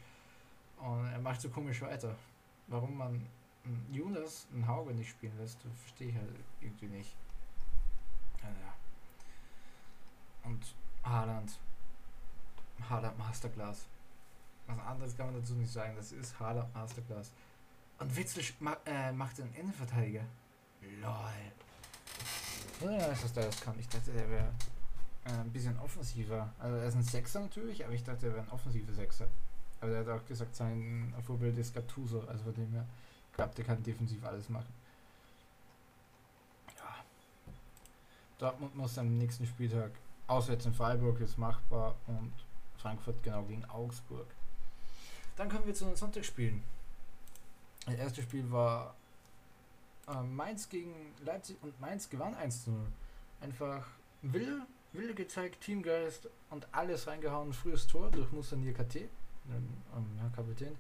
[0.78, 2.16] und er macht so komisch weiter.
[2.68, 3.26] Warum man
[3.92, 6.30] Jonas einen Hauge nicht spielen lässt, verstehe ich halt
[6.62, 7.16] irgendwie nicht.
[8.44, 8.77] Ja.
[10.44, 11.60] Und Haaland.
[12.90, 13.86] Haaland Masterclass.
[14.68, 15.96] Was anderes kann man dazu nicht sagen.
[15.96, 17.32] Das ist Haaland Masterclass.
[18.00, 20.24] Und Witzel ma äh, macht den Innenverteidiger.
[21.02, 22.92] LOL.
[22.92, 23.78] Ja, dass der das kann.
[23.80, 24.52] Ich dachte, der wäre
[25.26, 26.54] äh, ein bisschen offensiver.
[26.60, 29.28] Also er ist ein Sechser natürlich, aber ich dachte, er wäre ein offensiver Sechser.
[29.82, 32.22] Aber er hat auch gesagt, sein Vorbild ist Gattuso.
[32.28, 32.86] Also von dem her
[33.34, 34.74] glaubt, der kann defensiv alles machen.
[36.78, 36.96] Ja.
[38.38, 39.92] Dortmund muss am nächsten Spieltag
[40.28, 42.34] auswärts in Freiburg ist machbar und
[42.78, 44.28] Frankfurt genau gegen Augsburg.
[45.36, 46.64] Dann kommen wir zu den Sonntagsspielen.
[47.86, 48.96] Das erste Spiel war
[50.08, 52.80] äh, Mainz gegen Leipzig und Mainz gewann 1 zu 0.
[53.42, 53.86] Einfach
[54.22, 57.54] Wille, Wille gezeigt, Teamgeist und alles reingehauen.
[57.54, 59.10] Frühes Tor durch Musanir KT, ähm,
[60.20, 60.76] Herr Kapitän.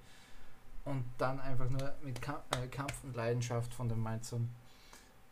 [0.85, 4.49] Und dann einfach nur mit Kamp äh, Kampf und Leidenschaft von den Mainzern.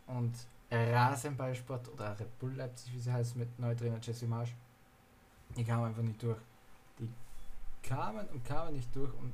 [0.07, 0.33] Und
[0.71, 4.55] Rasenballsport oder Red Bull Leipzig, wie sie heißt, mit Neutrainer Jesse Marsch.
[5.55, 6.39] Die kamen einfach nicht durch.
[6.99, 7.07] Die
[7.83, 9.31] kamen und kamen nicht durch und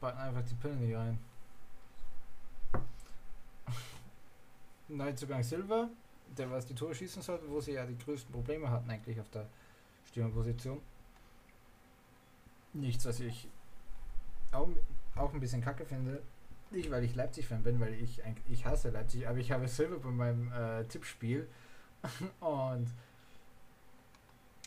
[0.00, 1.18] bauten einfach die Pillen nicht rein.
[4.88, 5.88] Neuzugang Silva,
[6.36, 9.30] der was die Tore schießen sollte, wo sie ja die größten Probleme hatten eigentlich auf
[9.30, 9.48] der
[10.04, 10.80] Stürmerposition.
[12.74, 13.48] Nichts, was ich
[14.52, 14.68] auch,
[15.16, 16.22] auch ein bisschen kacke finde.
[16.74, 20.10] Nicht, weil ich Leipzig-Fan bin, weil ich ich hasse Leipzig, aber ich habe Silva bei
[20.10, 21.48] meinem äh, Tippspiel
[22.40, 22.88] und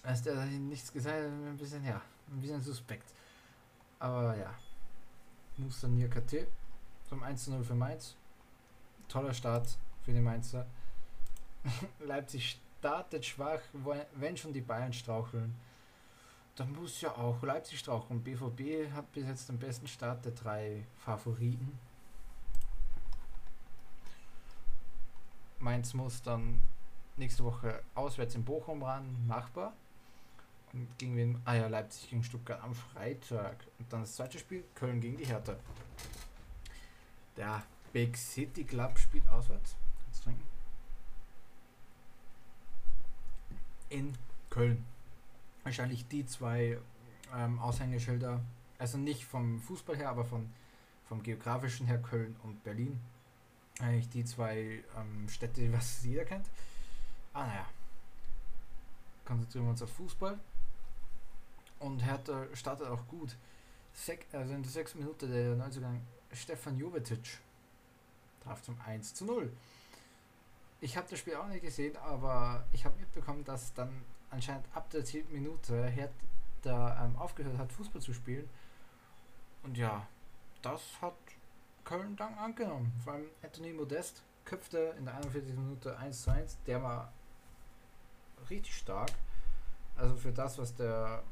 [0.04, 3.14] als der nichts gesagt hat, ein bisschen, ja, ein bisschen suspekt.
[4.00, 4.54] Aber ja,
[5.58, 6.48] Mustanier KT
[7.10, 8.16] zum 1-0 für Mainz.
[9.10, 10.66] Toller Start für die Mainzer.
[12.00, 13.60] Leipzig startet schwach,
[14.16, 15.54] wenn schon die Bayern straucheln.
[16.56, 18.24] Dann muss ja auch Leipzig straucheln.
[18.24, 21.78] BVB hat bis jetzt den besten Start der drei Favoriten.
[25.68, 26.62] Mainz muss dann
[27.18, 29.74] nächste Woche auswärts in Bochum ran, machbar.
[30.72, 31.42] Und gegen wen?
[31.44, 33.58] Ah ja, Leipzig gegen Stuttgart am Freitag.
[33.78, 35.58] Und dann das zweite Spiel, Köln gegen die Hertha.
[37.36, 39.76] Der Big City Club spielt auswärts
[40.24, 40.48] trinken.
[43.90, 44.14] In
[44.50, 44.86] Köln.
[45.64, 46.80] Wahrscheinlich die zwei
[47.36, 48.40] ähm, Aushängeschilder,
[48.78, 50.50] also nicht vom Fußball her, aber von,
[51.10, 53.02] vom geografischen her Köln und Berlin.
[53.80, 56.48] Eigentlich die zwei ähm, Städte, was jeder kennt.
[57.34, 57.66] Ah naja.
[59.26, 60.40] Konzentrieren wir uns auf Fußball.
[61.80, 63.36] Und Hertha startet auch gut.
[63.94, 67.40] Sek also in der sechsten Minute der Neuzugang Stefan Jovetic
[68.44, 69.52] traf zum 1 zu 0
[70.80, 73.90] ich habe das Spiel auch nicht gesehen, aber ich habe mitbekommen, dass dann
[74.30, 75.32] anscheinend ab der 10.
[75.32, 78.48] Minute Hertha ähm, aufgehört hat, Fußball zu spielen.
[79.64, 80.06] Und ja,
[80.62, 81.16] das hat
[81.88, 82.92] Köln dann angenommen.
[83.04, 85.56] Vor allem Anthony Modest köpfte in der 41.
[85.56, 86.58] Minute 1 zu 1.
[86.66, 87.14] Der war
[88.50, 89.12] richtig stark.
[89.96, 91.24] Also für das, was der,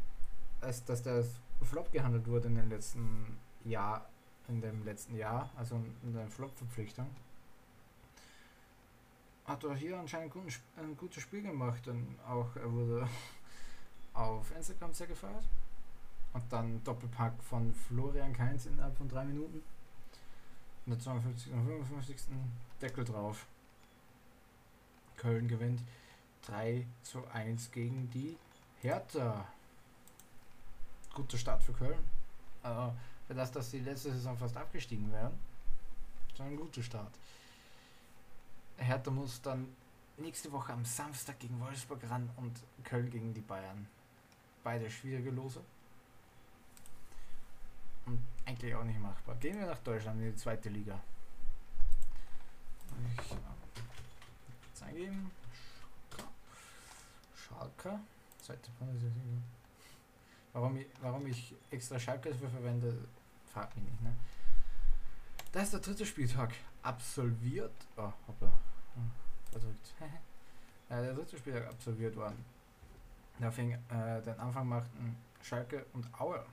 [0.62, 1.26] als dass der
[1.62, 4.08] Flop gehandelt wurde in den letzten Jahr,
[4.48, 7.08] in dem letzten Jahr, also in der Flop-Verpflichtung
[9.46, 10.34] hat er hier anscheinend
[10.78, 13.08] ein gutes Spiel gemacht und auch er wurde
[14.14, 15.48] auf Instagram sehr gefeiert.
[16.34, 19.62] Und dann Doppelpack von Florian Kainz innerhalb von drei Minuten.
[20.88, 21.52] Der 52.
[21.52, 22.16] und 55.
[22.80, 23.48] Deckel drauf.
[25.18, 25.82] Köln gewinnt
[26.44, 28.38] 3 zu 1 gegen die
[28.82, 29.48] Hertha.
[31.16, 31.98] Guter Start für Köln.
[32.62, 32.94] Also
[33.26, 35.34] für das, dass sie letzte Saison fast abgestiegen wären.
[36.36, 37.12] So ein guter Start.
[38.78, 39.76] Hertha muss dann
[40.18, 43.88] nächste Woche am Samstag gegen Wolfsburg ran und Köln gegen die Bayern.
[44.64, 45.62] Beide schwierige Lose.
[48.06, 49.36] Und eigentlich auch nicht machbar.
[49.36, 51.02] Gehen wir nach Deutschland in die zweite Liga.
[53.18, 53.32] Ich
[54.70, 55.32] jetzt eingeben.
[58.46, 59.16] Zweite Bundesliga.
[60.54, 62.96] Warum ich, warum ich extra Schalke dafür verwende,
[63.52, 64.02] fragt mich nicht.
[64.04, 64.16] Ne?
[65.52, 66.54] Da ist der dritte Spieltag.
[66.84, 67.74] absolviert.
[67.98, 68.52] Oh, hoppla.
[68.94, 69.12] Hm,
[69.52, 69.94] verdrückt.
[70.90, 72.46] äh, der dritte Spieltag absolviert worden.
[73.40, 76.46] Da fing äh, den Anfang machten Schalke und Aue.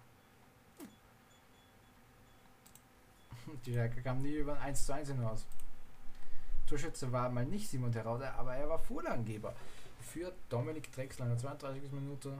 [3.66, 5.46] Die Schalke kam nie über ein 1 zu 1 hinaus.
[6.66, 9.54] Torschütze war mal nicht Simon Teraude, aber er war Vorlagengeber
[10.00, 11.92] für Dominik Drexler in der 32.
[11.92, 12.38] Minute.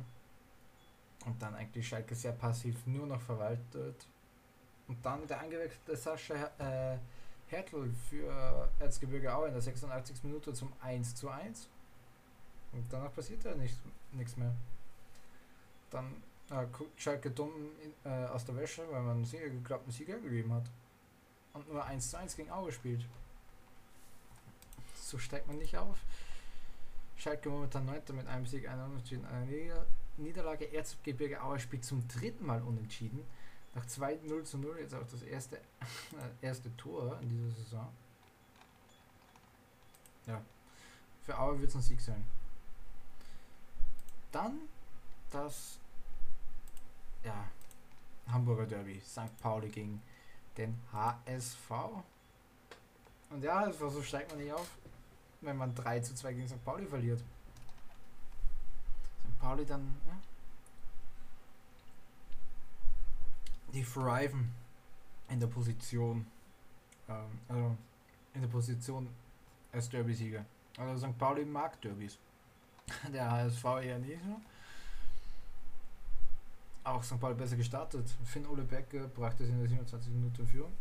[1.25, 4.07] Und dann eigentlich Schalke sehr passiv nur noch verwaltet.
[4.89, 6.99] Und dann der angewechselte Sascha äh,
[7.47, 10.25] Hertel für Erzgebirge Aue in der 86.
[10.25, 11.69] Minute zum 1 zu 1.
[12.73, 14.55] Und danach passiert ja nichts mehr.
[15.91, 19.93] Dann äh, guckt Schalke dumm in, äh, aus der Wäsche, weil man einen Sieger geklappten
[19.93, 20.65] Sieger gegeben hat.
[21.55, 23.05] Und nur 1 zu 1 gegen Aue spielt.
[24.95, 25.99] So steigt man nicht auf.
[27.17, 28.03] Schalke momentan 9.
[28.13, 29.87] mit einem Sieg, einer Unentschieden, einer Nieder
[30.17, 30.73] Niederlage.
[30.73, 33.25] Erzgebirge Aue spielt zum dritten Mal unentschieden.
[33.75, 35.61] Nach 2 0 zu 0 jetzt auch das erste,
[36.41, 37.89] erste Tor in dieser Saison.
[40.27, 40.43] Ja,
[41.23, 42.25] für Aue wird es ein Sieg sein.
[44.31, 44.61] Dann
[45.31, 45.79] das
[47.25, 47.49] ja,
[48.29, 49.39] Hamburger Derby, St.
[49.41, 50.03] Pauli gegen
[50.57, 51.71] den HSV.
[53.31, 54.71] Und ja, so steigt man nicht auf,
[55.41, 56.63] wenn man 3 zu 2 gegen St.
[56.65, 57.21] Pauli verliert.
[57.21, 59.39] St.
[59.39, 60.19] Pauli dann, ja,
[63.73, 64.55] die thriven
[65.29, 66.27] in der Position,
[67.09, 67.77] ähm, also
[68.35, 69.09] in der Position
[69.73, 70.45] als Derby-Sieger.
[70.79, 71.19] Also St.
[71.19, 72.19] Pauli mag Derbys.
[73.13, 74.41] Der HSV eher nicht so.
[76.85, 77.21] Auch St.
[77.21, 78.09] Pauli besser gestartet.
[78.25, 80.73] Finn Ole Becker brachte es in der 27 Minuten Führung.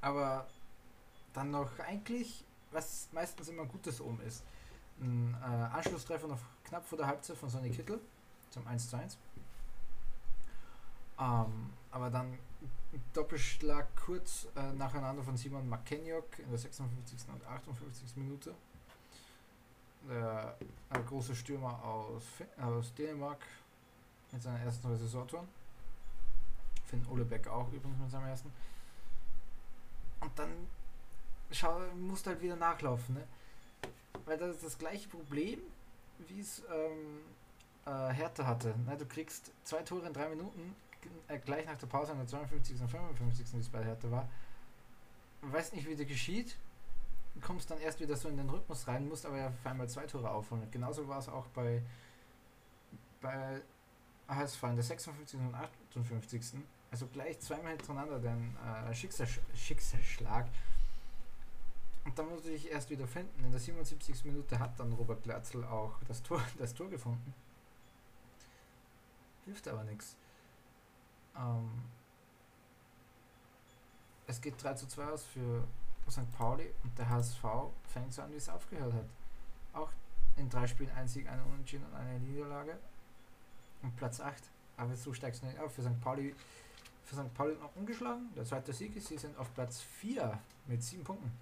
[0.00, 0.46] Aber
[1.32, 4.44] dann noch eigentlich, was meistens immer Gutes oben ist.
[5.00, 8.00] Ein äh, Anschlusstreffer noch knapp vor der Halbzeit von Sonny Kittel
[8.50, 9.16] zum 1 zu 1.
[11.18, 12.38] Ähm, aber dann
[13.12, 17.28] Doppelschlag kurz äh, nacheinander von Simon Makenjok in der 56.
[17.28, 18.16] und 58.
[18.16, 18.54] Minute.
[20.08, 20.56] Der
[20.90, 22.22] äh, große Stürmer aus,
[22.60, 23.40] aus Dänemark
[24.32, 25.48] mit seinen ersten Saisontoren.
[26.86, 28.52] Finn Olebeck auch übrigens mit seinem ersten.
[30.20, 30.50] Und dann
[31.50, 33.26] schau, musst halt wieder nachlaufen, ne?
[34.24, 35.60] Weil das ist das gleiche Problem,
[36.28, 37.20] wie es ähm,
[37.86, 38.74] äh, Hertha hatte.
[38.86, 38.96] Ne?
[38.96, 40.74] Du kriegst zwei Tore in drei Minuten,
[41.28, 42.80] äh, gleich nach der Pause an der 52.
[42.80, 43.54] und 55.
[43.54, 44.28] wie es bei Hertha war.
[45.42, 46.56] Weiß nicht, wie das geschieht.
[47.40, 50.06] Kommst dann erst wieder so in den Rhythmus rein, musst aber ja auf einmal zwei
[50.06, 50.70] Tore aufholen.
[50.70, 51.82] Genauso war es auch bei,
[53.22, 53.62] bei
[54.36, 55.40] HSV in der 56.
[55.40, 56.62] und 58.
[56.90, 60.48] Also gleich zweimal hintereinander den äh, Schicksals Schicksalsschlag.
[62.04, 63.44] Und dann musste ich erst wieder finden.
[63.44, 64.24] In der 77.
[64.24, 67.34] Minute hat dann Robert Glatzel auch das Tor, das Tor gefunden.
[69.44, 70.16] Hilft aber nichts.
[71.36, 71.70] Ähm,
[74.26, 75.66] es geht 3 zu 2 aus für
[76.08, 76.30] St.
[76.32, 77.42] Pauli und der HSV
[77.84, 79.06] fängt so an, wie es aufgehört hat.
[79.72, 79.90] Auch
[80.36, 82.78] in drei Spielen ein Sieg, eine Unentschieden und eine Niederlage.
[83.82, 84.42] Und Platz 8.
[84.76, 85.74] Aber so steigst du nicht auf.
[85.74, 86.00] Für St.
[86.00, 86.34] Pauli,
[87.04, 87.34] für St.
[87.34, 88.28] Pauli noch ungeschlagen.
[88.36, 91.32] Der zweite Sieg ist, sie sind auf Platz 4 mit 7 Punkten.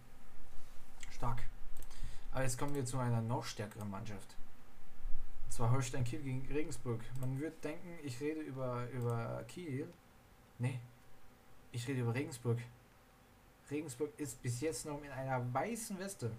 [1.10, 1.42] Stark.
[2.32, 4.36] Aber jetzt kommen wir zu einer noch stärkeren Mannschaft.
[5.44, 7.00] Und zwar Holstein Kiel gegen Regensburg.
[7.20, 9.88] Man würde denken, ich rede über, über Kiel.
[10.58, 10.78] Nee,
[11.72, 12.58] ich rede über Regensburg.
[13.70, 16.30] Regensburg ist bis jetzt noch in einer weißen Weste.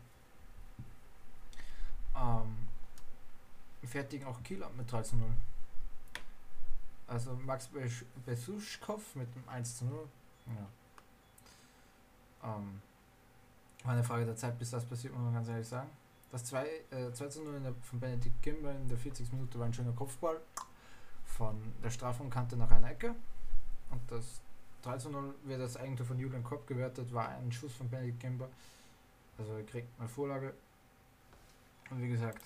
[2.15, 2.67] Ähm,
[3.83, 5.27] fertigen auch Kiel ab mit 3 zu 0.
[7.09, 7.69] Also Max
[8.25, 10.07] Besuschkow mit dem 1 zu 0.
[10.47, 10.67] Ja.
[12.55, 12.81] Ähm,
[13.83, 15.89] war eine Frage der Zeit, bis das passiert, muss man ganz ehrlich sagen.
[16.31, 19.31] Das 2, äh, 2 zu 0 der, von Benedikt Kimber in der 40.
[19.33, 20.39] Minute war ein schöner Kopfball
[21.25, 23.15] von der Strafraumkante nach einer Ecke.
[23.89, 24.41] Und das
[24.83, 28.19] 3 zu 0 wird das Eigentum von Julian Kopp gewertet, war ein Schuss von Benedikt
[28.19, 28.49] Kimber.
[29.39, 30.53] Also er kriegt eine Vorlage.
[31.89, 32.43] Und wie gesagt,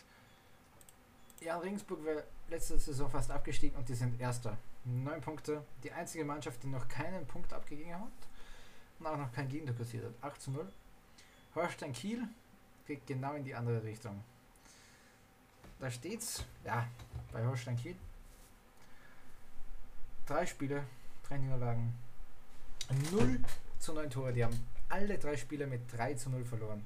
[1.42, 4.58] ja, Regensburg wäre letzte Saison fast abgestiegen und die sind Erster.
[4.86, 5.66] Neun Punkte.
[5.84, 8.12] Die einzige Mannschaft, die noch keinen Punkt abgegeben hat
[9.00, 10.14] und auch noch kein Gegentor kassiert hat.
[10.22, 10.72] 8 zu 0.
[11.56, 12.28] Holstein Kiel
[12.86, 14.24] geht genau in die andere Richtung.
[15.80, 16.88] Da steht's, ja,
[17.32, 17.96] bei Holstein Kiel.
[20.28, 20.84] Drei Spiele,
[21.28, 21.94] drei Niederlagen,
[23.12, 23.40] 0
[23.80, 24.32] zu 9 Tore.
[24.32, 26.86] Die haben alle drei Spiele mit 3 zu 0 verloren.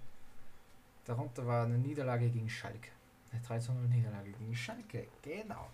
[1.06, 2.90] Darunter war eine Niederlage gegen Schalke.
[3.32, 5.70] Eine 3 zu 0 Niederlage gegen Schalke, genau.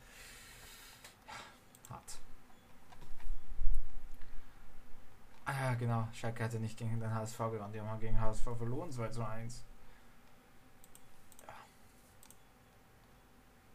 [1.89, 2.19] Hart.
[5.45, 6.07] Ah ja, genau.
[6.13, 7.73] Schalke hatte nicht gegen den HSV gewonnen.
[7.73, 9.63] Die haben gegen HSV verloren, 2 zu 1.
[11.45, 11.53] Ja.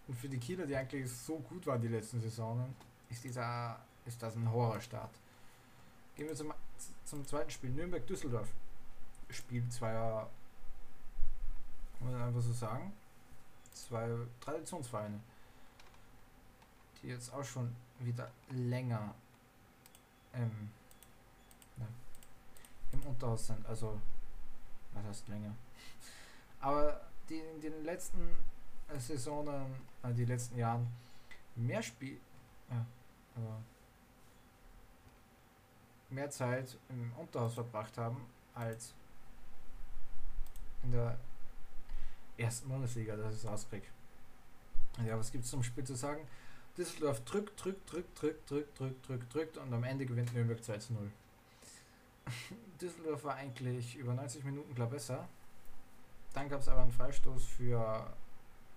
[0.09, 2.75] Und für die Kieler, die eigentlich so gut waren die letzten Saisonen,
[3.11, 5.15] ist, dieser, ist das ein Horrorstart.
[6.17, 6.53] Gehen wir zum,
[7.05, 7.71] zum zweiten Spiel.
[7.71, 8.49] Nürnberg-Düsseldorf.
[9.31, 10.31] Spiel zweier,
[12.01, 12.95] muss man einfach so sagen,
[13.87, 14.09] zwei
[14.41, 15.21] Traditionsvereine,
[17.03, 19.15] die jetzt auch schon wieder länger
[20.35, 20.71] ähm,
[21.77, 21.87] na,
[22.93, 23.65] im Unterhaus sind.
[23.67, 24.01] Also,
[24.93, 25.55] was heißt länger?
[26.61, 28.37] Aber die in den letzten
[28.97, 30.87] Saisonen, äh, die letzten Jahren
[31.57, 32.21] mehr Spiel,
[32.71, 32.87] ja,
[33.37, 33.55] also
[36.11, 38.95] mehr Zeit im Unterhaus verbracht haben als
[40.83, 41.19] in der
[42.39, 43.87] ersten Bundesliga, ich es rauskriege.
[45.07, 46.27] Ja, was gibt es zum Spiel zu sagen?
[46.77, 50.79] Düsseldorf drückt, drückt, drückt, drückt, drückt, drückt, drückt, drückt und am Ende gewinnt Nürnberg 2
[50.79, 51.11] zu 0.
[52.81, 55.29] Düsseldorf war eigentlich über 90 Minuten klar besser.
[56.35, 58.07] Dann gab es aber einen Freistoß für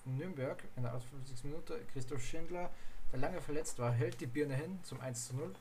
[0.06, 1.44] Nürnberg in der 58.
[1.44, 1.80] Minute.
[1.94, 2.72] Christoph Schindler,
[3.12, 5.54] der lange verletzt war, hält die Birne hin zum 1 zu 0.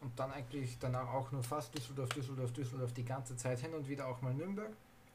[0.00, 3.88] Und dann eigentlich danach auch nur fast Düsseldorf, Düsseldorf, Düsseldorf die ganze Zeit hin und
[3.88, 4.72] wieder auch mal Nürnberg.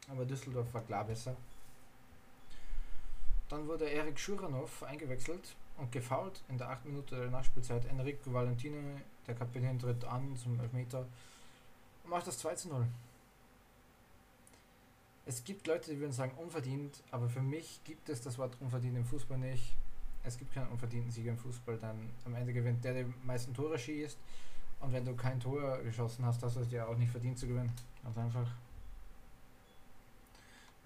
[0.07, 1.35] Aber Düsseldorf war klar besser.
[3.49, 7.85] Dann wurde Erik Schuranov eingewechselt und gefault in der 8 Minute der Nachspielzeit.
[7.85, 8.77] Enrico Valentino,
[9.27, 11.05] der Kapitän, tritt an zum Elfmeter
[12.03, 12.87] und macht das 2 zu 0.
[15.27, 18.95] Es gibt Leute, die würden sagen unverdient, aber für mich gibt es das Wort unverdient
[18.95, 19.75] im Fußball nicht.
[20.23, 23.53] Es gibt keinen unverdienten Sieger im Fußball, dann am Ende gewinnt der, der die meisten
[23.53, 24.17] Tore schießt.
[24.81, 27.47] Und wenn du kein Tor geschossen hast, hast du es dir auch nicht verdient zu
[27.47, 27.73] gewinnen.
[28.03, 28.47] Ganz einfach.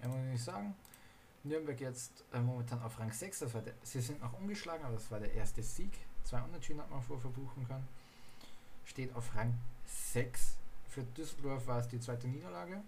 [0.00, 0.74] Ja, muss ich nicht sagen.
[1.44, 3.40] Nürnberg jetzt äh, momentan auf Rang 6.
[3.40, 5.92] Das war der, sie sind noch umgeschlagen, aber das war der erste Sieg.
[6.24, 7.88] Zwei Unentschieden hat man vor verbuchen können.
[8.84, 10.56] Steht auf Rang 6.
[10.88, 12.82] Für Düsseldorf war es die zweite Niederlage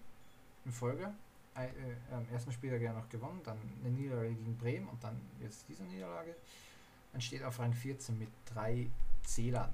[0.64, 1.14] in Folge.
[1.54, 1.70] Äh, äh,
[2.10, 5.84] am ersten Spieltag ja noch gewonnen, dann eine Niederlage gegen Bremen und dann jetzt diese
[5.84, 6.34] Niederlage.
[7.12, 8.90] Man steht auf Rang 14 mit drei
[9.22, 9.72] Zählern.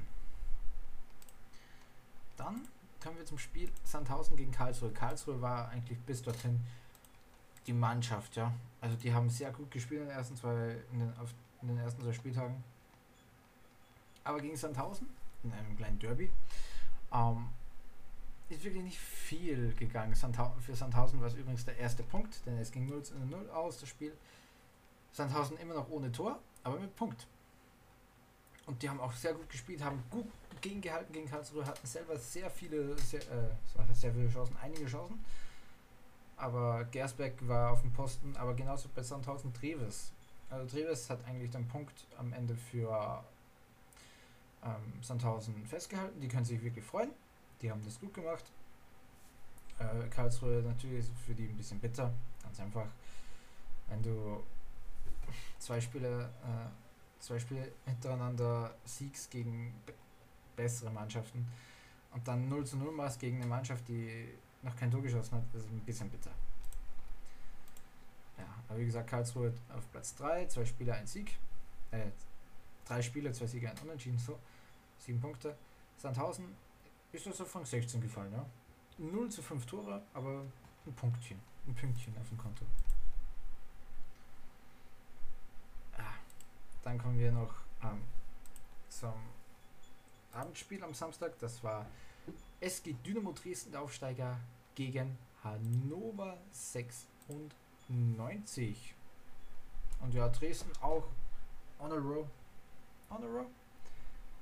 [2.37, 2.67] Dann
[3.03, 4.91] kommen wir zum Spiel Sandhausen gegen Karlsruhe.
[4.91, 6.61] Karlsruhe war eigentlich bis dorthin
[7.69, 8.53] die Mannschaft, ja.
[8.81, 11.13] Also die haben sehr gut gespielt in den ersten zwei, in den,
[11.63, 12.65] in den ersten zwei Spieltagen.
[14.25, 15.09] Aber gegen Sandhausen,
[15.45, 16.31] in einem kleinen Derby,
[17.13, 17.49] ähm,
[18.49, 20.15] ist wirklich nicht viel gegangen.
[20.15, 23.51] Sandha für Sandhausen war es übrigens der erste Punkt, denn es ging 0 zu 0
[23.51, 24.17] aus, das Spiel.
[25.13, 27.27] Sandhausen immer noch ohne Tor, aber mit Punkt.
[28.67, 30.27] Und die haben auch sehr gut gespielt, haben gut
[30.61, 35.25] gegengehalten gegen Karlsruhe, hatten selber sehr viele, sehr, äh, sehr viele Chancen, einige Chancen
[36.39, 40.13] aber Gersbeck war auf dem Posten, aber genauso bei Sandhausen Treves.
[40.51, 43.23] Also Treves hat eigentlich den Punkt am Ende für
[44.65, 46.21] ähm, Sandhausen festgehalten.
[46.21, 47.11] Die können sich wirklich freuen.
[47.61, 48.45] Die haben das gut gemacht.
[49.79, 52.13] Äh, Karlsruhe natürlich ist für die ein bisschen bitter.
[52.43, 52.87] Ganz einfach,
[53.89, 54.43] wenn du
[55.59, 59.75] zwei Spiele, äh, zwei Spiele hintereinander siegst gegen
[60.57, 61.47] bessere Mannschaften
[62.13, 64.29] und dann 0 zu 0 machst gegen eine Mannschaft, die
[64.63, 66.31] noch kein Tor geschossen hat, ist ein bisschen bitter.
[68.37, 71.37] Ja, aber wie gesagt, Karlsruhe auf Platz 3, zwei Spiele, ein Sieg.
[71.91, 72.11] Äh,
[72.85, 74.39] drei Spiele, zwei Siege, ein Unentschieden, so.
[74.99, 75.57] Sieben Punkte.
[75.97, 76.57] Sandhausen
[77.13, 78.45] ist auf Rang 16 gefallen, ja.
[78.99, 80.43] 0 zu 5 Tore, aber
[80.87, 81.41] ein Punktchen.
[81.67, 82.65] Ein Pünktchen auf dem Konto.
[85.97, 86.15] Ah,
[86.83, 88.03] dann kommen wir noch ähm,
[88.89, 89.13] zum
[90.33, 91.39] Abendspiel am Samstag.
[91.39, 91.87] Das war
[92.61, 94.39] SG Dynamo Dresden, der Aufsteiger,
[94.75, 98.95] gegen Hannover 96.
[100.01, 101.05] Und ja, Dresden auch
[101.79, 102.27] on a row.
[103.11, 103.47] On a row.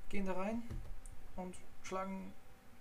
[0.09, 0.63] Gehen da rein
[1.35, 2.33] und schlagen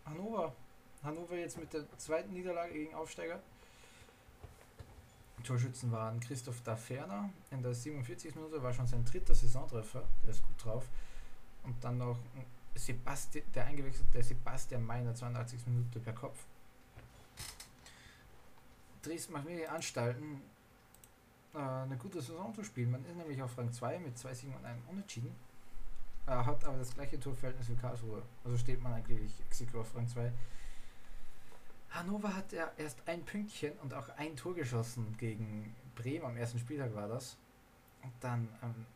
[0.05, 0.55] Hannover.
[1.03, 3.41] Hannover jetzt mit der zweiten Niederlage gegen Aufsteiger.
[5.45, 8.35] Torschützen waren Christoph Daferner in der 47.
[8.35, 10.89] Minute, war schon sein dritter Saisontreffer, der ist gut drauf.
[11.63, 12.19] Und dann noch
[12.77, 16.45] Sebastian, der eingewechselte Sebastian Meiner 82 Minuten per Kopf.
[19.03, 20.43] Dresden macht mehrere Anstalten,
[21.55, 22.91] äh, eine gute Saison zu spielen.
[22.91, 25.35] Man ist nämlich auf Rang 2 mit zwei Siegen und einem Unentschieden.
[26.27, 28.23] Äh, hat aber das gleiche Torverhältnis wie Karlsruhe.
[28.45, 30.33] Also steht man eigentlich exekut auf Rang 2.
[31.91, 36.59] Hannover hat ja erst ein Pünktchen und auch ein Tor geschossen gegen Bremen am ersten
[36.59, 37.37] Spieltag war das.
[38.03, 38.87] Und dann ähm,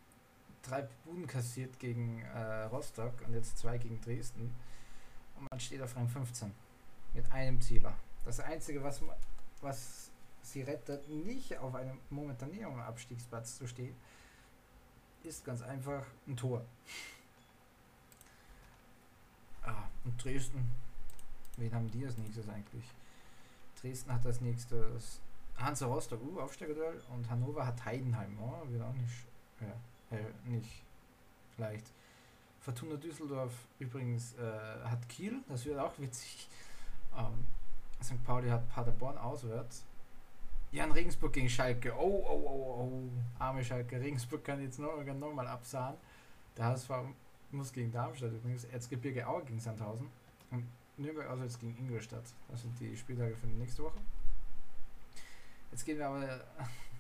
[0.63, 4.55] drei Buden kassiert gegen äh, Rostock und jetzt zwei gegen Dresden.
[5.37, 6.53] Und man steht auf Rang 15
[7.15, 7.95] mit einem Zieler.
[8.25, 9.01] Das Einzige, was,
[9.61, 10.11] was
[10.43, 13.97] sie rettet, nicht auf einem momentanen Abstiegsplatz zu stehen,
[15.23, 16.65] ist ganz einfach ein Tor.
[19.63, 20.71] Ah, und Dresden,
[21.57, 22.85] wen haben die als nächstes eigentlich?
[23.81, 25.21] Dresden hat als nächstes
[25.57, 29.27] Hansa Rostock, uh, Aufsteigerduell, und Hannover hat Heidenheim, oh, wird auch nicht.
[29.61, 29.75] Ja
[30.11, 30.85] äh, nicht
[31.59, 31.87] leicht.
[32.61, 36.49] Fortuna Düsseldorf übrigens äh, hat Kiel, das wird auch witzig.
[37.19, 37.45] Ähm,
[38.01, 38.23] St.
[38.23, 39.85] Pauli hat Paderborn auswärts.
[40.71, 41.93] Jan Regensburg gegen Schalke.
[41.93, 43.11] Oh, oh, oh, oh.
[43.41, 44.01] Arme Schalke.
[44.01, 45.97] Regensburg kann jetzt noch, noch mal absahen.
[46.57, 46.91] Der HSV
[47.51, 48.65] muss gegen Darmstadt übrigens.
[48.65, 50.09] Erzgebirge Aue gegen Sandhausen.
[50.53, 52.25] Und Nürnberg auswärts gegen Ingolstadt.
[52.49, 53.99] Das sind die Spieltage für die nächste Woche.
[55.73, 56.45] Jetzt gehen wir aber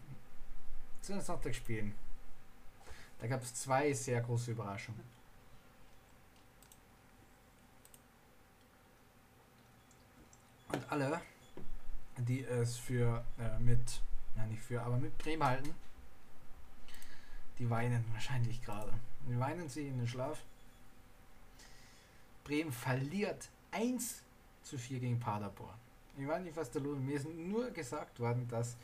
[1.02, 1.94] zu den Sonntagsspielen.
[3.20, 5.04] Da gab es zwei sehr große Überraschungen.
[10.72, 11.20] Und alle,
[12.16, 14.00] die es für äh, mit,
[14.36, 15.74] ja nicht für, aber mit Bremen halten,
[17.58, 18.92] die weinen wahrscheinlich gerade.
[19.28, 20.42] Die weinen sie in den Schlaf.
[22.44, 24.22] Bremen verliert 1
[24.62, 25.74] zu 4 gegen Paderborn.
[26.16, 27.04] Ich weiß nicht, was da los ist.
[27.04, 28.76] Mir ist nur gesagt worden, dass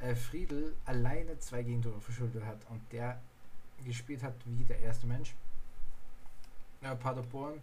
[0.00, 3.20] äh, Friedel alleine zwei Gegentore verschuldet hat und der
[3.82, 5.34] gespielt hat wie der erste Mensch.
[6.80, 7.60] Ja, Paderborn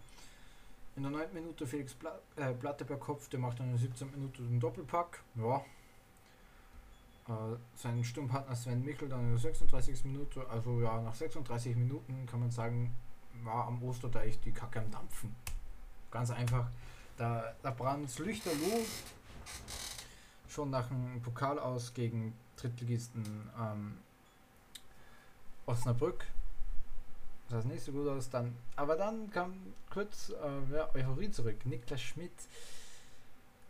[0.96, 1.34] in der 9.
[1.34, 4.10] Minute Felix Pla äh, Platte per Kopf, der macht dann in der 17.
[4.10, 5.22] Minute den Doppelpack.
[5.36, 5.64] Ja.
[7.28, 10.04] Äh, sein Sturmpartner Sven Michel dann in der 36.
[10.04, 10.46] Minute.
[10.48, 12.94] Also ja, nach 36 Minuten kann man sagen,
[13.42, 15.34] war am Osterdeich die Kacke am Dampfen.
[16.10, 16.68] Ganz einfach.
[17.16, 18.84] Da, da brannt Lüchterloh
[20.48, 23.98] schon nach dem Pokal aus gegen Drittligisten ähm,
[25.70, 26.26] Osnabrück.
[27.48, 28.30] Sah nicht so gut aus.
[28.30, 29.54] Dann, aber dann kam
[29.90, 31.64] kurz äh, ja, Euphorie zurück.
[31.64, 32.32] Niklas Schmidt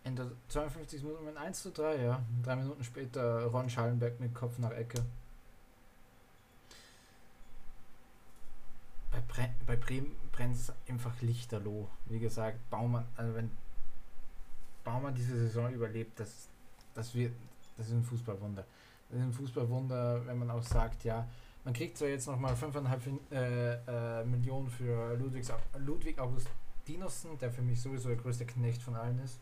[0.04, 2.22] in der 52 Minuten mit 1 zu 3, ja.
[2.42, 5.04] Drei Minuten später Ron Schallenberg mit Kopf nach Ecke.
[9.10, 11.88] Bei, Bre bei Bremen brennt es einfach lichterloh.
[12.06, 13.50] Wie gesagt, Baumann, also wenn
[14.84, 16.48] Baumann diese Saison überlebt, das,
[16.94, 17.32] das, wird,
[17.76, 18.64] das ist ein Fußballwunder.
[19.08, 21.26] Das ist ein Fußballwunder, wenn man auch sagt, ja,
[21.64, 27.62] man kriegt zwar jetzt nochmal 5,5 äh, äh, Millionen für Ludwigs, Ludwig Augustinusson, der für
[27.62, 29.40] mich sowieso der größte Knecht von allen ist.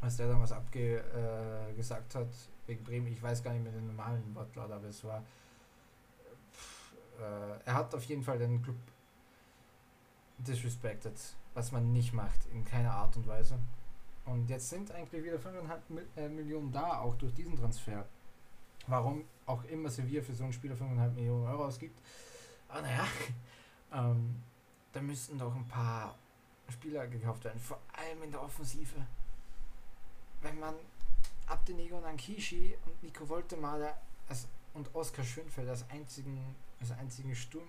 [0.00, 2.28] Als der damals abgesagt äh, hat
[2.66, 5.22] wegen Bremen, ich weiß gar nicht mehr den normalen Wortlaut, aber es war.
[6.52, 8.76] Pff, äh, er hat auf jeden Fall den Club
[10.38, 11.18] disrespected,
[11.54, 13.58] was man nicht macht, in keiner Art und Weise.
[14.26, 18.04] Und jetzt sind eigentlich wieder 5,5 äh, Millionen da, auch durch diesen Transfer.
[18.86, 22.00] Warum auch immer Sevilla für so einen Spieler 5,5 Millionen Euro ausgibt.
[22.68, 23.06] Aber naja,
[23.92, 24.42] ähm,
[24.92, 26.16] da müssten doch ein paar
[26.68, 29.06] Spieler gekauft werden, vor allem in der Offensive.
[30.40, 30.74] Wenn man
[31.46, 33.94] Abdenego und Ankishi und Nico Woltemade
[34.28, 37.68] als, und Oskar Schönfeld als einzigen, als einzigen Sturm,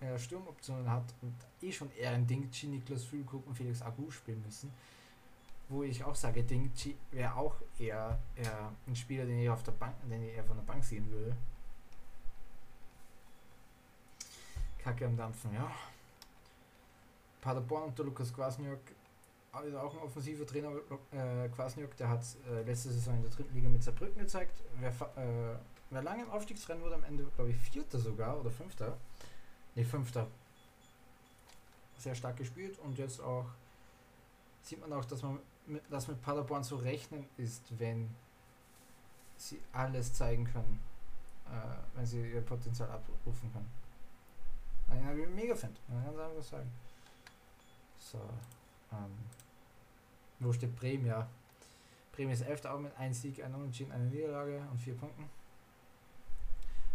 [0.00, 4.42] äh, Sturmoptionen hat und eh schon eher ein Ding, Niklas Füllkrug und Felix Agu spielen
[4.44, 4.72] müssen,
[5.68, 6.70] wo ich auch sage, Ding
[7.10, 10.56] wäre auch eher, eher ein Spieler, den ich auf der Bank, den ich eher von
[10.56, 11.36] der Bank sehen würde.
[14.78, 15.70] Kacke am Dampfen, ja.
[17.40, 18.80] Paderborn unter Lukas Kwasniok
[19.66, 20.70] ist auch ein offensiver Trainer.
[21.10, 24.62] Äh, Kwasniok, der hat äh, letzte Saison in der dritten Liga mit Saarbrücken gezeigt.
[24.78, 25.56] Wer, äh,
[25.90, 28.96] wer lange im Aufstiegsrennen wurde, am Ende, glaube ich, Vierter sogar oder Fünfter.
[29.74, 30.26] Ne, Fünfter.
[31.96, 33.46] Sehr stark gespielt und jetzt auch
[34.62, 35.40] sieht man auch, dass man
[35.90, 38.14] dass mit Paderborn zu rechnen ist, wenn
[39.36, 40.80] sie alles zeigen können,
[41.46, 43.70] äh, wenn sie ihr Potenzial abrufen können.
[44.90, 46.70] Ich habe mega Fan, kann einfach sagen.
[47.98, 48.18] So,
[48.92, 49.12] ähm,
[50.40, 51.06] wo steht Bremen?
[51.06, 51.28] Ja,
[52.12, 52.64] Bremen ist 11.
[52.66, 55.28] auch mit 1 Sieg, 1 Unentschieden, eine Niederlage und 4 Punkten.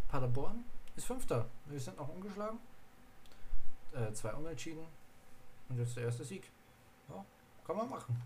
[0.08, 0.66] Paderborn
[0.96, 1.28] ist 5.
[1.66, 2.60] Wir sind noch ungeschlagen.
[3.94, 4.86] Äh, zwei Unentschieden
[5.70, 6.50] und jetzt der erste Sieg.
[7.10, 7.24] Ja,
[7.66, 8.20] kann man machen.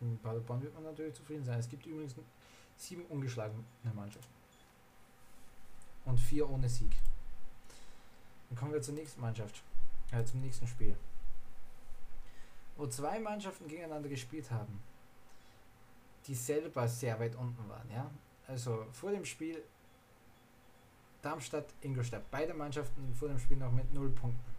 [0.00, 1.58] In Paderborn wird man natürlich zufrieden sein.
[1.58, 2.14] Es gibt übrigens
[2.76, 3.62] sieben ungeschlagene
[3.94, 4.32] Mannschaften.
[6.06, 6.96] Und vier ohne Sieg.
[8.48, 9.62] Dann kommen wir zur nächsten Mannschaft.
[10.10, 10.96] Äh, zum nächsten Spiel.
[12.76, 14.80] Wo zwei Mannschaften gegeneinander gespielt haben,
[16.26, 18.10] die selber sehr weit unten waren, ja.
[18.48, 19.62] Also vor dem Spiel
[21.22, 22.24] Darmstadt, Ingolstadt.
[22.30, 24.49] Beide Mannschaften vor dem Spiel noch mit 0 Punkten.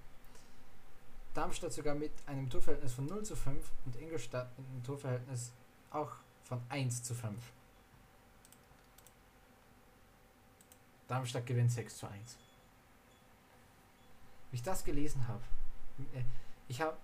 [1.33, 5.51] Darmstadt sogar mit einem Torverhältnis von 0 zu 5 und Ingolstadt mit einem Torverhältnis
[5.91, 6.11] auch
[6.43, 7.37] von 1 zu 5.
[11.07, 12.37] Darmstadt gewinnt 6 zu 1.
[14.51, 15.43] Wie ich das gelesen habe,
[16.13, 16.23] äh,
[16.67, 16.97] ich habe,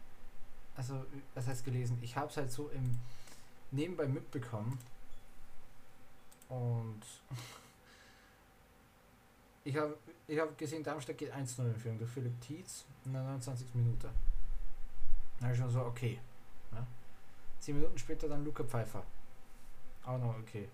[0.75, 1.97] also, was heißt gelesen?
[2.01, 2.99] Ich habe es halt so im
[3.71, 4.77] Nebenbei mitbekommen
[6.49, 7.01] und
[9.67, 9.97] ich habe
[10.27, 13.75] ich hab gesehen, Darmstadt geht 1-0 in Führung durch Philipp Tietz in der 29.
[13.75, 14.09] Minute.
[15.37, 16.19] Da habe ich schon so, okay.
[16.71, 16.85] Ja.
[17.59, 19.03] Zehn Minuten später dann Luca Pfeiffer.
[20.05, 20.67] Auch noch okay.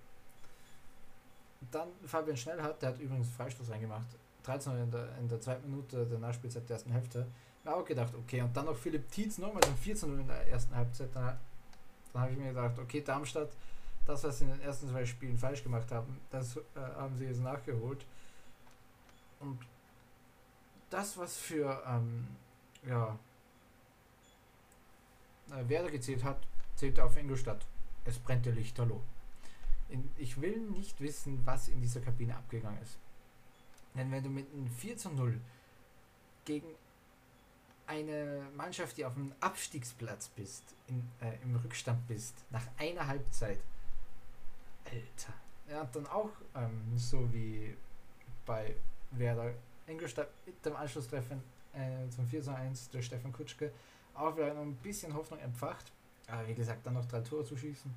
[1.72, 4.08] Dann Fabian Schnellhardt, der hat übrigens Freistoß reingemacht.
[4.44, 7.28] 13 in der, in der zweiten Minute der Nachspielzeit der ersten Hälfte.
[7.64, 8.42] Da auch gedacht, okay.
[8.42, 11.10] Und dann noch Philipp Tietz nochmal zum 14 in der ersten Halbzeit.
[11.14, 11.38] Dann
[12.14, 13.50] dann habe ich mir gedacht, okay, Darmstadt,
[14.06, 16.62] das, was sie in den ersten zwei Spielen falsch gemacht haben, das äh,
[16.96, 18.06] haben sie jetzt nachgeholt.
[19.44, 19.60] Und
[20.90, 22.28] das, was für ähm,
[22.88, 23.20] ja,
[25.52, 27.66] äh, Werder gezählt hat, zählte auf Ingolstadt.
[28.06, 29.02] Es brennte Lichterloh.
[29.90, 32.98] In, ich will nicht wissen, was in dieser Kabine abgegangen ist.
[33.96, 35.40] Denn wenn du mit einem 4 zu 0
[36.46, 36.68] gegen
[37.86, 43.60] eine Mannschaft, die auf dem Abstiegsplatz bist, in, äh, im Rückstand bist, nach einer Halbzeit,
[44.86, 45.34] Alter.
[45.68, 47.76] Er hat dann auch ähm, so wie
[48.46, 48.76] bei
[49.18, 49.54] Werder
[49.88, 51.42] Ingolstadt mit dem Anschlusstreffen
[51.74, 53.72] äh, zum 4 zu 1 durch Stefan Kutschke
[54.16, 55.92] auch wieder ein bisschen Hoffnung empfacht.
[56.28, 57.94] Aber wie gesagt, dann noch drei Tore zu schießen.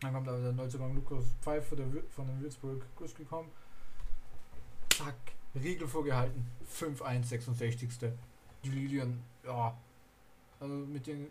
[0.00, 3.50] Dann kommt aber der Neuzugang Lukas Pfeif von, dem Würzburg Kuss gekommen.
[4.90, 5.14] Zack,
[5.54, 6.46] Riegel vorgehalten.
[6.72, 7.90] 5-1, 66.
[8.64, 9.76] Die Lilien, ja,
[10.60, 11.28] also mit denen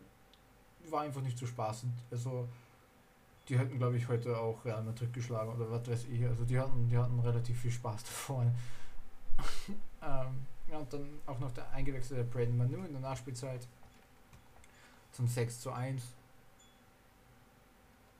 [0.89, 1.91] war einfach nicht zu spaßen.
[2.12, 2.47] Also,
[3.49, 6.26] die hätten, glaube ich, heute auch Real Madrid geschlagen oder was weiß ich.
[6.26, 8.54] Also, die hatten, die hatten relativ viel Spaß da vorne.
[10.01, 13.67] ähm, ja, und dann auch noch der eingewechselte Braden Manu in der Nachspielzeit
[15.11, 16.03] zum 6 zu 1.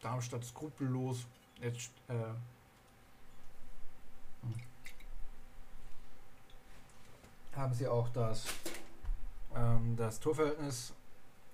[0.02, 1.26] Darmstadt skrupellos.
[1.62, 2.14] Jetzt äh,
[7.56, 8.46] haben sie auch das,
[9.56, 10.94] ähm, das Torverhältnis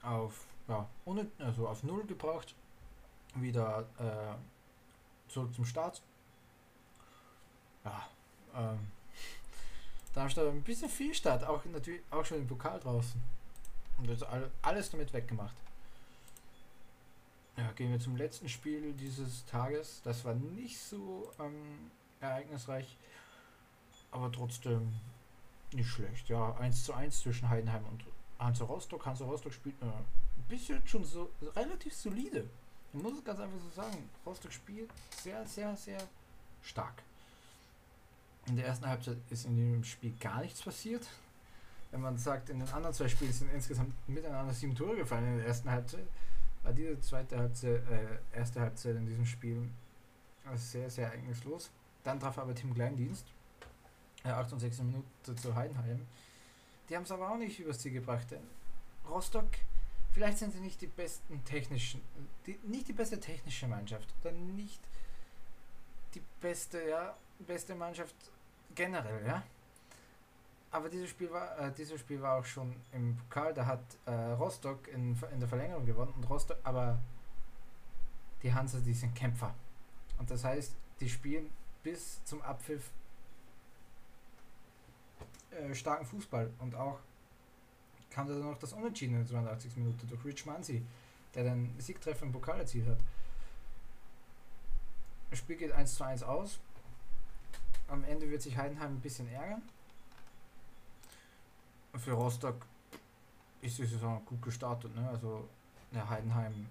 [0.02, 2.56] auf, ja, ohne, also auf 0 gebracht.
[3.36, 6.02] Wieder äh, zurück zum Start.
[7.86, 8.08] Ja,
[8.56, 8.92] ähm,
[10.14, 13.22] Darmstadt ein bisschen viel Start, auch natürlich auch schon im Pokal draußen.
[13.98, 14.24] Und das
[14.62, 15.56] alles damit weggemacht.
[17.58, 20.02] Ja, gehen wir zum letzten Spiel dieses Tages.
[20.04, 21.92] Das war nicht so ähm,
[22.22, 22.98] ereignisreich,
[24.12, 24.94] aber trotzdem
[25.74, 26.30] nicht schlecht.
[26.30, 28.06] Ja, 1 zu 1 zwischen Heidenheim und
[28.40, 29.06] Hansa Rostock.
[29.06, 30.06] Hansa Rostock spielt äh, ein
[30.48, 32.50] bisschen schon so relativ solide.
[32.94, 34.10] Ich muss es ganz einfach so sagen.
[34.26, 34.90] Rostock spielt
[35.22, 36.00] sehr, sehr, sehr
[36.62, 37.04] stark.
[38.50, 41.08] In der ersten Halbzeit ist in dem Spiel gar nichts passiert
[41.92, 45.38] wenn man sagt, in den anderen zwei Spielen sind insgesamt miteinander sieben Tore gefallen in
[45.38, 46.06] der ersten Halbzeit,
[46.64, 49.70] war diese zweite Halbzeit, äh, erste Halbzeit in diesem Spiel
[50.56, 51.72] sehr, sehr ereignislos.
[52.04, 53.26] Dann traf aber Tim Kleindienst,
[54.24, 56.06] äh, 68 Minuten zu Heidenheim.
[56.90, 58.42] Die haben es aber auch nicht übers Ziel gebracht, denn
[59.10, 59.50] Rostock,
[60.12, 62.02] vielleicht sind sie nicht die besten technischen,
[62.46, 64.82] die, nicht die beste technische Mannschaft, dann nicht
[66.14, 68.16] die beste, ja, beste Mannschaft
[68.76, 69.44] generell, ja
[70.72, 74.12] aber dieses Spiel war, äh, dieses Spiel war auch schon im Pokal, da hat äh,
[74.12, 77.00] Rostock in, in der Verlängerung gewonnen und Rostock, aber
[78.44, 79.54] die Hansa, die sind Kämpfer.
[80.18, 81.50] Und das heißt, die spielen
[81.82, 82.92] bis zum Abpfiff
[85.52, 87.00] äh, starken Fußball und auch
[88.12, 89.78] kam da noch das Unentschieden in der 82.
[89.78, 90.84] Minute durch Rich Mansi,
[91.34, 93.00] der den Siegtreffer im Pokal erzielt hat.
[95.30, 96.60] Das Spiel geht 1 zu 1 aus.
[98.30, 99.64] Ende wird sich Heidenheim ein bisschen ärgern
[101.96, 102.68] für Rostock
[103.62, 104.96] ist die Saison gut gestartet.
[104.96, 105.10] Ne?
[105.10, 105.50] Also
[105.92, 106.68] der Heidenheim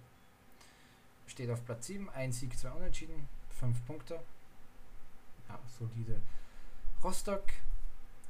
[1.26, 3.28] steht auf Platz 7, ein Sieg, zwei Unentschieden,
[3.58, 4.20] 5 Punkte.
[5.48, 6.20] Ja, solide.
[7.02, 7.44] Rostock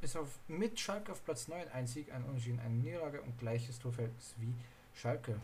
[0.01, 3.77] ist auf, mit Schalke auf Platz 9, ein Sieg, ein Unentschieden, eine Niederlage und gleiches
[3.77, 4.53] Torverhältnis wie
[4.95, 5.39] Schalke.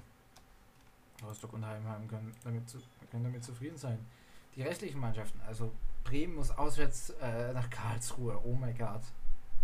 [1.24, 2.80] Rostock und Heidenheim können damit, zu,
[3.12, 4.04] können damit zufrieden sein.
[4.56, 5.72] Die restlichen Mannschaften, also
[6.06, 9.02] Bremen muss auswärts äh, nach Karlsruhe, oh mein Gott,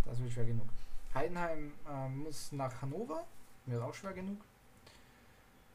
[0.04, 0.68] das wird schwer genug.
[1.14, 3.24] Heidenheim äh, muss nach Hannover,
[3.66, 4.38] wird auch schwer genug.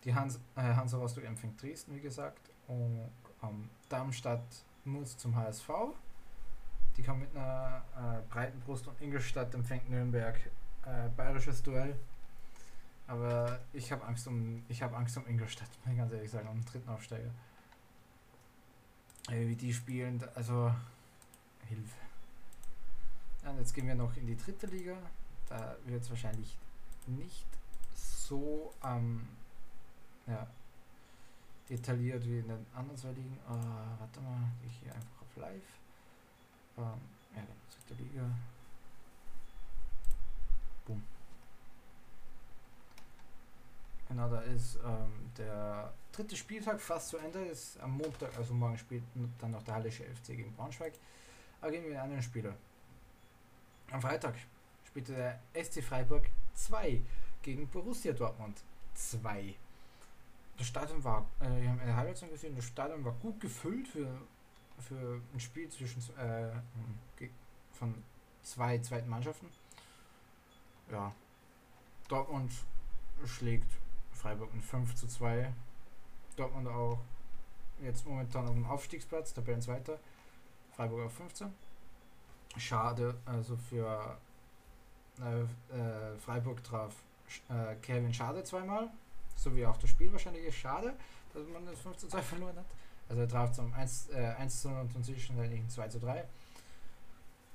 [0.04, 2.50] Die Hans, äh, Hansa Rostock empfängt Dresden, wie gesagt.
[2.68, 3.10] Und
[3.44, 4.44] ähm, Darmstadt
[4.86, 5.70] muss zum HSV.
[6.96, 10.36] Die kommen mit einer äh, breiten Brust und Ingolstadt empfängt Nürnberg.
[10.86, 11.96] Äh, bayerisches Duell.
[13.08, 16.66] Aber ich habe Angst um ich habe Angst um Ingolstadt, ganz ehrlich sagen, um den
[16.66, 17.32] dritten Aufsteiger.
[19.30, 20.74] Äh, wie die spielen, also
[21.68, 22.08] Hilfe.
[23.46, 24.98] Und jetzt gehen wir noch in die dritte Liga.
[25.50, 26.58] Da wird es wahrscheinlich
[27.06, 27.46] nicht
[27.94, 29.28] so ähm,
[30.28, 30.48] ja,
[31.70, 33.38] detailliert wie in den anderen zwei Ligen.
[33.50, 35.62] Uh, warte mal, gehe ich hier einfach auf Live.
[36.78, 37.02] Ähm,
[37.36, 38.30] ja, dritte Liga.
[40.86, 41.17] Boom.
[44.08, 47.40] Genau, da ist ähm, der dritte Spieltag fast zu Ende.
[47.46, 49.04] Ist am Montag, also morgen spielt
[49.40, 50.94] dann noch der Hallische FC gegen Braunschweig.
[51.62, 52.54] Aber gehen wir in einen Spieler.
[53.92, 54.36] Am Freitag
[54.86, 57.02] spielte der SC Freiburg 2
[57.42, 58.62] gegen Borussia Dortmund
[58.94, 59.56] 2.
[60.58, 64.10] Das Stadion war, äh, wir haben eine Halbzeit gesehen, das Stadion war gut gefüllt für,
[64.80, 66.50] für ein Spiel zwischen äh,
[67.74, 67.94] von
[68.42, 69.48] zwei zweiten Mannschaften.
[70.92, 71.14] Ja,
[72.08, 72.52] Dortmund
[73.26, 73.72] schlägt
[74.18, 75.52] Freiburg mit 5 zu 2.
[76.36, 77.00] Dortmund auch
[77.82, 80.00] jetzt momentan auf dem Aufstiegsplatz, Tabellenzweiter.
[80.76, 81.54] Freiburg auf 15.
[82.58, 84.18] Schade, also für
[85.20, 85.42] äh,
[85.76, 86.94] äh, Freiburg traf
[87.50, 88.90] äh, Kevin Schade zweimal,
[89.36, 90.56] so wie auch das Spiel wahrscheinlich ist.
[90.56, 90.94] Schade,
[91.34, 92.66] dass man das 5 zu 2 verloren hat.
[93.10, 96.26] Also er traf zum 1, äh, 1 zu 0 und zum zwischenzeitlichen 2 zu 3.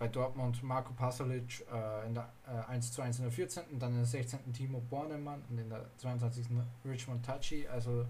[0.02, 3.78] Bei Dortmund Marco Pasalic äh, in der äh, 1 zu 1 in der 14.
[3.78, 4.52] Dann in der 16.
[4.52, 6.44] Timo Bornemann und in der 22.
[6.84, 7.68] Richmond Tachi.
[7.68, 8.04] Also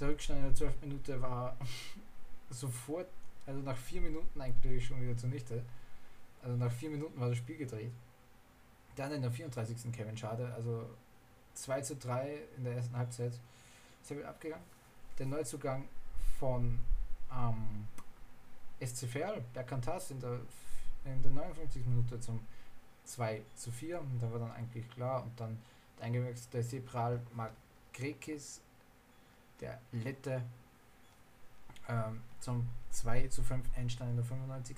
[0.00, 0.80] der Rückstand in der 12.
[0.80, 1.56] Minute war
[2.50, 3.06] sofort,
[3.46, 5.62] also nach 4 Minuten eigentlich schon wieder zunichte.
[6.42, 7.92] Also nach 4 Minuten war das Spiel gedreht.
[8.96, 9.92] Dann in der 34.
[9.92, 10.84] Kevin Schade, also
[11.54, 13.38] 2 zu 3 in der ersten Halbzeit.
[14.02, 14.66] Sehr gut abgegangen.
[15.16, 15.84] Der Neuzugang
[16.40, 16.80] von
[17.32, 17.86] ähm,
[18.84, 20.40] SC Verl, Berkantas, in der,
[21.04, 21.84] in der 59.
[21.86, 22.40] Minute zum
[23.04, 24.00] 2 zu 4.
[24.00, 25.22] Und da war dann eigentlich klar.
[25.22, 25.58] Und dann
[25.98, 28.60] der eingewechselte Sebral Magrekis,
[29.60, 30.42] der Lette,
[31.88, 34.76] ähm, zum 2 zu 5 Endstand in der 95.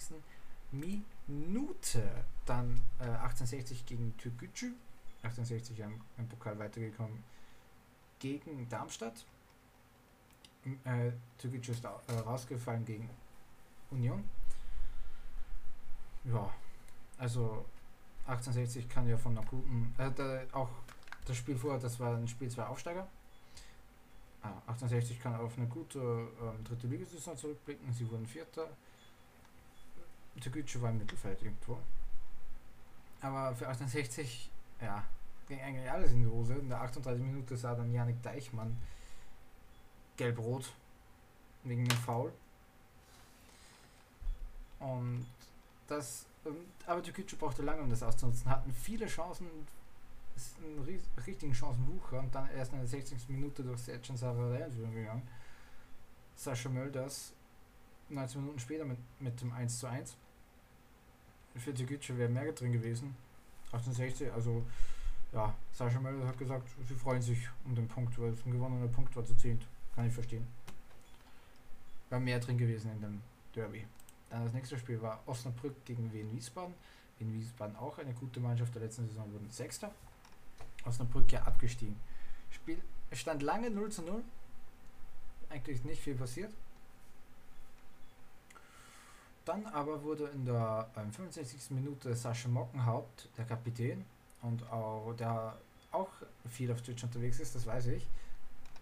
[0.73, 2.03] Minute.
[2.45, 4.73] Dann äh, 1860 gegen Türkgücü.
[5.23, 7.23] 1860 im, im Pokal weitergekommen
[8.19, 9.25] gegen Darmstadt.
[10.85, 13.09] Äh, Türkgücü ist äh, rausgefallen gegen
[13.91, 14.25] Union.
[16.27, 16.51] Ja,
[17.19, 17.65] also
[18.27, 20.69] 1860 kann ja von einer guten, äh, da, auch
[21.25, 23.07] das Spiel vorher, das war ein Spiel zwei Aufsteiger.
[24.43, 27.93] Ah, 1860 kann auf eine gute ähm, dritte Ligasaison zurückblicken.
[27.93, 28.69] Sie wurden Vierter.
[30.41, 31.79] Türkgücü war im Mittelfeld irgendwo.
[33.21, 34.51] Aber für 1860,
[34.81, 35.03] ja,
[35.49, 36.55] ging eigentlich alles in die Hose.
[36.55, 38.77] In der 38 Minute sah dann Janik Deichmann
[40.17, 40.73] gelb-rot
[41.65, 42.33] wegen dem Foul.
[44.79, 45.27] Und
[45.87, 46.27] das,
[46.87, 48.51] aber Türkgücü brauchte lange, um das auszunutzen.
[48.51, 49.47] Hatten viele Chancen,
[50.63, 53.29] einen richtigen Chancenwucher und dann erst in der 60.
[53.29, 55.23] Minute durch Sercan Sarare gegangen.
[56.35, 57.33] Sascha Mölders
[58.11, 60.17] 19 Minuten später mit, mit dem 1 zu 1.
[61.57, 63.17] Für Türkgücü wäre mehr drin gewesen.
[63.73, 64.63] 1860, also
[65.33, 68.89] ja, Sascha Mölders hat gesagt, sie freuen sich um den Punkt, weil es ein gewonnener
[68.89, 69.61] Punkt war zu 10.
[69.95, 70.47] Kann ich verstehen.
[72.11, 73.23] War mehr drin gewesen in dem
[73.55, 73.87] Derby.
[74.31, 76.75] Dann das nächste Spiel war Osnabrück gegen Wien Wiesbaden.
[77.19, 79.93] Wien Wiesbaden auch eine gute Mannschaft der letzten Saison wurden Sechster.
[80.85, 81.97] Osnabrück ja abgestiegen.
[82.51, 82.81] Spiel
[83.13, 84.23] stand lange 0 zu 0.
[85.49, 86.53] Eigentlich nicht viel passiert.
[89.45, 91.71] Dann aber wurde in der äh, 65.
[91.71, 94.05] Minute Sascha Mockenhaupt, der Kapitän,
[94.43, 95.57] und auch der
[95.93, 96.11] auch
[96.49, 98.07] viel auf Twitch unterwegs ist, das weiß ich,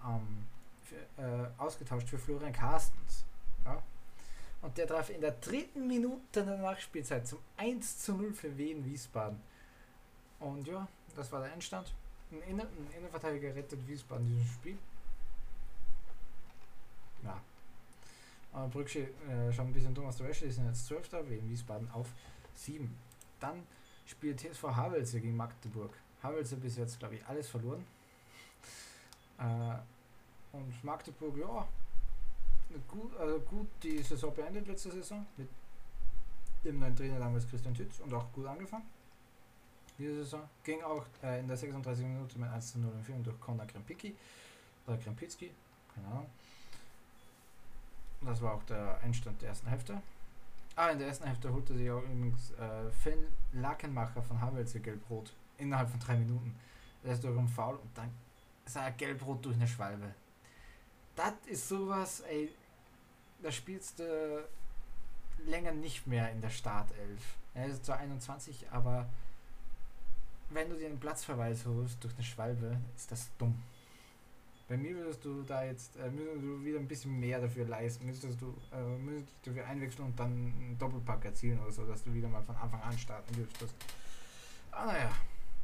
[0.05, 0.47] ähm,
[0.83, 3.25] für, äh, ausgetauscht für Florian Carstens.
[3.65, 3.83] Ja?
[4.65, 8.83] Und der traf in der dritten Minute der Nachspielzeit zum 1 zu 0 für Wien
[8.83, 9.39] Wiesbaden.
[10.41, 11.93] Und ja, das war der Endstand.
[12.33, 14.79] Ein, Innen ein Innenverteidiger rettet Wiesbaden dieses Spiel.
[17.23, 17.39] Ja.
[18.55, 21.12] Aber Brücksche äh, schon ein bisschen dumm aus der Wäsche, die sind jetzt 12.
[21.29, 22.09] Wien Wiesbaden auf
[22.55, 22.91] 7.
[23.41, 23.67] Dann
[24.07, 25.93] spielt TSV Havelse gegen Magdeburg.
[26.23, 27.85] Havelse bis jetzt, glaube ich, alles verloren.
[29.39, 29.77] Äh,
[30.57, 31.69] und Magdeburg, ja,
[32.89, 35.49] gut, also gut die Saison beendet letzte Saison mit
[36.64, 38.85] dem neuen Trainer damals Christian Tütz und auch gut angefangen.
[39.99, 43.22] Diese Saison ging auch äh, in der 36 Minute mit 1 zu 0 in Führung
[43.22, 44.16] durch Konrad Krempicki
[44.87, 45.51] oder Krempicki,
[45.95, 46.27] keine Ahnung.
[48.22, 50.01] Das war auch der Endstand der ersten Hälfte.
[50.77, 55.33] Ah, in der ersten Hälfte holte sich auch übrigens äh, Finn Lakenmacher von Havelse gelb-rot
[55.59, 56.59] innerhalb von drei Minuten.
[57.05, 58.11] Er ist durch einen Foul und dann
[58.64, 60.14] sah er gelb-rot durch eine Schwalbe.
[61.14, 62.51] Das ist sowas, ey,
[63.45, 64.49] da spielst du
[65.47, 67.37] länger nicht mehr in der Startelf.
[67.53, 69.07] Er ist zwar 21, aber
[70.49, 73.63] wenn du dir einen Platzverweis holst durch eine Schwalbe, ist das dumm.
[74.67, 78.41] Bei mir würdest du da jetzt, äh, du wieder ein bisschen mehr dafür leisten, müsstest
[78.41, 82.15] du, äh, müsstest du dafür einwechseln und dann einen Doppelpack erzielen oder so, dass du
[82.15, 83.75] wieder mal von Anfang an starten dürftest.
[84.71, 85.11] Ah naja,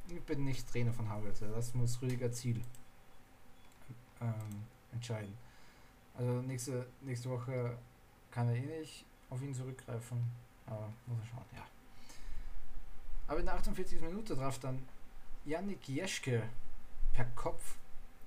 [0.06, 2.60] ich bin nicht Trainer von Havelse, das muss Rüdiger Ziel
[4.20, 5.32] ähm, entscheiden.
[6.20, 7.78] Also nächste, nächste Woche
[8.30, 10.22] kann er eh nicht auf ihn zurückgreifen,
[10.66, 11.66] aber muss er schauen, ja.
[13.26, 14.02] Aber in der 48.
[14.02, 14.86] Minute traf dann
[15.46, 16.42] Yannick Jeschke
[17.14, 17.76] per Kopf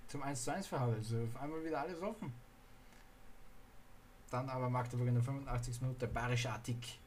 [0.07, 2.33] zum 1 zu 1 für Also auf einmal wieder alles offen.
[4.31, 5.81] Dann aber Magdeburg in der 85.
[5.81, 6.97] Minute Barisch Artik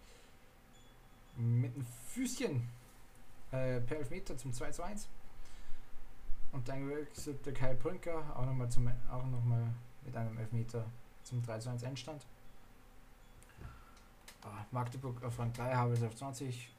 [1.35, 2.63] mit einem Füßchen
[3.51, 5.09] äh, per Elfmeter zum 2 zu 1.
[6.53, 9.75] Und dann gewechselte Kai Brünker auch nochmal zum auch noch mal
[10.07, 10.85] mit einem Elfmeter
[11.23, 12.25] zum 3 zu 1 Endstand.
[14.43, 16.71] Ah, Magdeburg auf Rang 3, Havels auf 20.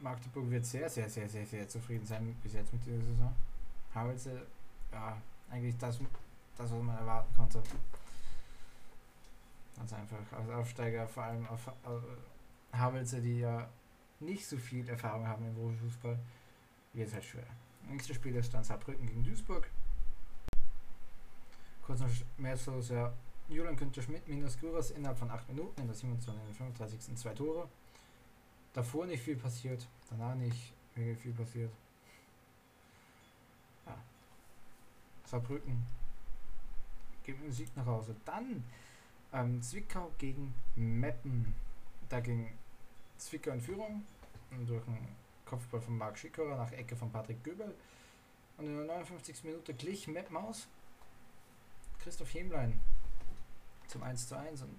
[0.00, 3.32] Magdeburg wird sehr, sehr, sehr, sehr, sehr zufrieden sein bis jetzt mit dieser Saison.
[3.94, 4.46] Havelse,
[4.90, 5.16] ja,
[5.50, 5.98] eigentlich das
[6.56, 7.62] das, was man erwarten konnte.
[9.76, 10.38] Ganz einfach.
[10.38, 13.68] Als Aufsteiger, vor allem auf äh, Havelse, die ja
[14.20, 16.18] nicht so viel Erfahrung haben im Profifußball,
[16.92, 17.46] wird es halt schwer.
[17.88, 19.68] Nächstes Spiel ist dann Saarbrücken gegen Duisburg.
[21.82, 22.08] Kurz noch
[22.38, 23.12] mehr so, ja,
[23.48, 26.42] Julian Günther Schmidt minus Guras innerhalb von 8 Minuten in der 27.
[26.48, 27.16] und 35.
[27.16, 27.68] zwei Tore.
[28.72, 31.72] Davor nicht viel passiert, danach nicht wirklich viel passiert.
[33.84, 33.96] Ja.
[35.24, 35.86] Saarbrücken
[37.24, 38.14] geben den Sieg nach Hause.
[38.24, 38.64] Dann
[39.32, 41.54] ähm, Zwickau gegen Meppen.
[42.08, 42.52] Da ging
[43.18, 44.04] Zwickau in Führung
[44.66, 47.74] durch einen Kopfball von Marc Schickerer nach Ecke von Patrick Göbel.
[48.58, 49.44] Und in der 59.
[49.44, 50.68] Minute glich Meppen aus.
[52.02, 52.80] Christoph Hemlein
[53.86, 54.78] zum 1 zu 1 und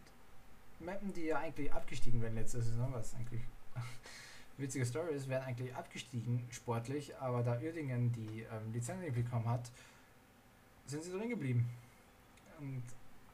[0.80, 3.42] Meppen, die ja eigentlich abgestiegen werden letzte Saison, was eigentlich
[4.58, 9.72] witzige Story ist, wären eigentlich abgestiegen sportlich, aber da Uerdingen die ähm, Lizenz bekommen hat,
[10.86, 11.70] sind sie drin geblieben.
[12.60, 12.84] Und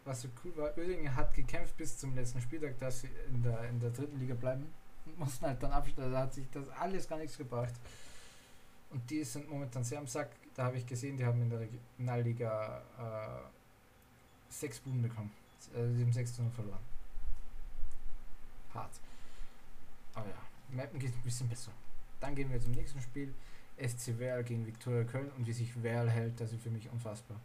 [0.05, 3.69] was so cool war, Uerdingen hat gekämpft bis zum letzten Spieltag, dass sie in der,
[3.69, 4.71] in der dritten Liga bleiben
[5.05, 6.11] und mussten halt dann absteigen.
[6.11, 7.73] Da hat sich das alles gar nichts gebracht.
[8.91, 10.31] Und die sind momentan sehr am Sack.
[10.55, 13.58] Da habe ich gesehen, die haben in der Regionalliga äh,
[14.49, 15.31] sechs Buben bekommen.
[15.75, 16.79] Also sie haben 6 zu 0 verloren.
[18.73, 18.91] Hart.
[20.13, 20.35] Aber ja,
[20.69, 21.71] Mappen geht ein bisschen besser.
[22.19, 23.33] Dann gehen wir zum nächsten Spiel.
[23.77, 27.37] SC Werl gegen Viktoria Köln und wie sich Werl hält, das ist für mich unfassbar.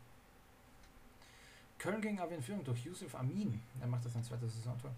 [1.79, 3.61] Köln ging aber in Führung durch Yusuf Amin.
[3.81, 4.91] Er macht das ein zweites Saisontor.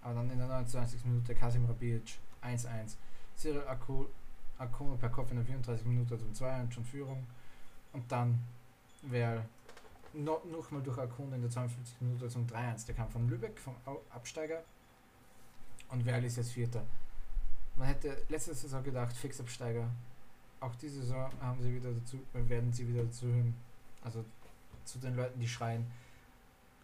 [0.00, 1.04] Aber dann in der 29.
[1.04, 2.96] Minute Kasim Rabic 1-1.
[3.36, 3.66] Cyril
[4.58, 5.86] Akono per Kopf in der 34.
[5.86, 7.26] Minute zum 2 schon Führung.
[7.92, 8.38] Und dann
[9.02, 9.44] Werl
[10.14, 12.00] noch, noch mal durch Akono in der 52.
[12.00, 12.86] Minute zum 3-1.
[12.86, 13.74] Der kam von Lübeck, vom
[14.10, 14.62] Absteiger.
[15.90, 16.84] Und Werl ist jetzt Vierter.
[17.76, 19.88] Man hätte letzte Saison gedacht, Fixabsteiger.
[20.60, 23.54] Auch diese Saison haben sie wieder dazu, werden sie wieder dazu hören.
[24.02, 24.24] Also
[24.84, 25.86] zu den Leuten, die schreien.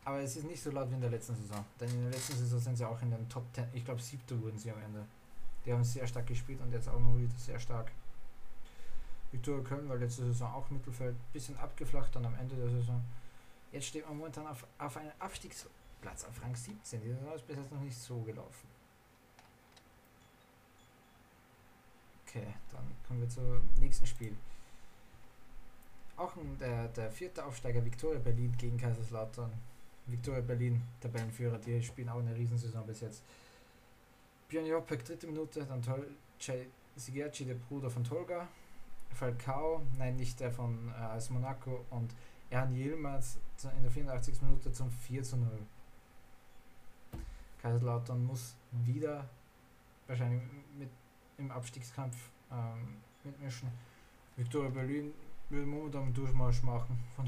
[0.05, 1.64] Aber es ist nicht so laut wie in der letzten Saison.
[1.78, 3.66] Denn in der letzten Saison sind sie auch in den Top 10.
[3.72, 5.05] Ich glaube, siebte wurden sie am Ende.
[5.64, 7.91] Die haben sehr stark gespielt und jetzt auch noch wieder sehr stark.
[9.31, 11.14] Viktoria Köln war letzte Saison auch Mittelfeld.
[11.33, 13.03] Bisschen abgeflacht dann am Ende der Saison.
[13.73, 17.01] Jetzt steht man momentan auf, auf einem Abstiegsplatz, auf Rang 17.
[17.03, 18.68] Die Saison ist bis jetzt noch nicht so gelaufen.
[22.27, 24.37] Okay, dann kommen wir zum nächsten Spiel.
[26.16, 29.53] Auch der, der vierte Aufsteiger Viktoria Berlin gegen Kaiserslautern.
[30.07, 33.23] Viktoria Berlin, Tabellenführer, die spielen auch eine Riesensaison bis jetzt.
[34.49, 36.66] Björn Jopek, dritte Minute, dann Tolcay
[36.97, 38.49] Sigerci, der Bruder von Tolga.
[39.14, 42.14] Falcao, nein, nicht der von äh, Monaco und
[42.51, 44.41] Jan Yilmaz in der 84.
[44.43, 45.49] Minute zum 4 zu 0.
[47.61, 49.29] Kaiserslautern muss wieder
[50.07, 50.43] wahrscheinlich
[50.79, 50.89] mit
[51.39, 52.17] im Abstiegskampf
[52.51, 53.71] ähm, mitmischen.
[54.37, 55.13] Viktoria Berlin
[55.51, 57.27] will momentan einen Durchmarsch machen von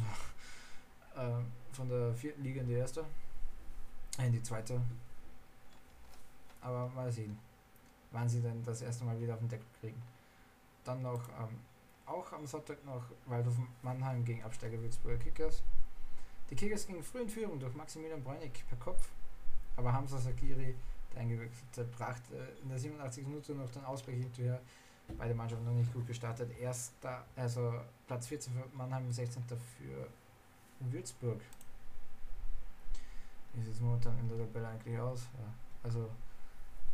[1.17, 3.05] der, äh, von der vierten Liga in die erste,
[4.19, 4.81] äh, in die zweite.
[6.61, 7.39] Aber mal sehen,
[8.13, 10.03] wann sie denn das erste Mal wieder auf den Deckel kriegen.
[10.85, 11.59] Dann noch ähm,
[12.07, 15.63] auch am Sonntag noch Waldhof Mannheim gegen Absteiger Würzburger Kickers.
[16.53, 19.09] Die Kickers gingen früh in Führung durch Maximilian Bräunig per Kopf,
[19.75, 20.75] aber Hamza Sakiri
[21.15, 23.27] der eingewechselte brachte in der 87.
[23.27, 24.61] Minute noch den Ausgleich hinterher.
[25.17, 26.51] Beide Mannschaften noch nicht gut gestartet.
[26.61, 27.73] Erster, also
[28.07, 29.43] Platz 14 für Mannheim, 16.
[29.49, 30.07] für
[30.81, 31.41] Würzburg.
[33.55, 35.31] Wie sieht es momentan in der Tabelle eigentlich aus?
[35.39, 35.55] Ja.
[35.83, 36.11] Also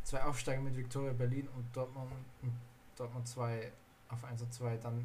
[0.05, 2.53] zwei Aufsteiger mit Viktoria Berlin und Dortmund und
[2.95, 3.73] Dortmund 2
[4.09, 4.77] auf 1 und 2.
[4.77, 5.05] Dann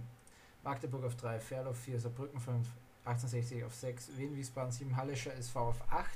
[0.64, 2.68] Magdeburg auf 3, Ferl auf 4, Saarbrücken 5,
[3.06, 6.10] 1860 auf 6, Wien Wiesbaden 7, Hallischer SV auf 8.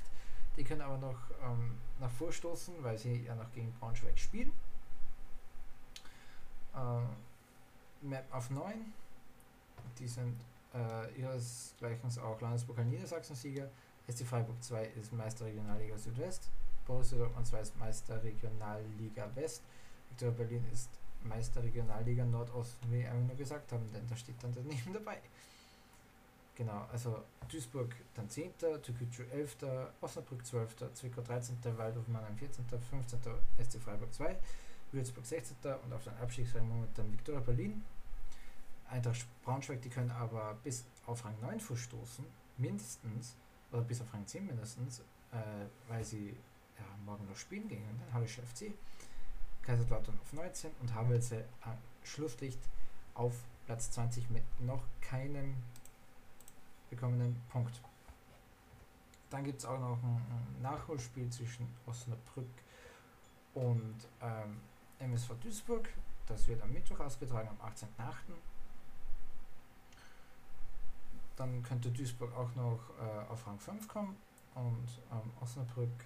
[0.56, 4.50] Die können aber noch ähm, nach vorstoßen, weil sie ja noch gegen Braunschweig spielen.
[6.74, 8.92] Äh, Map auf 9.
[9.98, 10.40] Die sind
[10.74, 13.68] äh, ihresgleichen auch Landespokal Niedersachsen-Sieger.
[14.10, 16.50] SC Freiburg 2 ist Meister Regionalliga Südwest.
[16.86, 19.62] Borussia Dortmund 2 ist Meister Regionalliga West.
[20.08, 20.88] Viktoria Berlin ist
[21.22, 25.18] Meister Regionalliga Nordost, wie wir nur gesagt haben, denn da steht dann daneben dabei.
[26.58, 29.58] Genau, also Duisburg dann 10., Türkgücü 11.,
[30.00, 33.20] Osnabrück 12., Zwickau 13., Waldhof Mannheim 14., 15.
[33.62, 34.36] SC Freiburg 2,
[34.90, 35.56] Würzburg 16.
[35.84, 37.84] und auf den Abstiegsrang momentan Viktoria Berlin.
[38.90, 42.24] Eintracht Braunschweig, die können aber bis auf Rang 9 verstoßen,
[42.56, 43.36] mindestens,
[43.70, 44.98] oder bis auf Rang 10 mindestens,
[45.30, 45.34] äh,
[45.86, 46.36] weil sie
[46.76, 48.72] ja, morgen noch spielen gegen den Hallische FC.
[49.62, 51.44] Kaiserslautern auf 19 und Havelse äh,
[52.02, 52.58] Schlusslicht
[53.14, 55.54] auf Platz 20 mit noch keinem
[56.90, 57.80] bekommenen Punkt.
[59.30, 62.48] Dann gibt es auch noch ein, Nachholspiel zwischen Osnabrück
[63.54, 64.60] und ähm,
[64.98, 65.88] MSV Duisburg.
[66.26, 67.86] Das wird am Mittwoch ausgetragen, am 18.8.
[71.38, 74.16] dann könnte Duisburg auch noch äh, auf Rang 5 kommen
[74.54, 76.04] und ähm, Osnabrück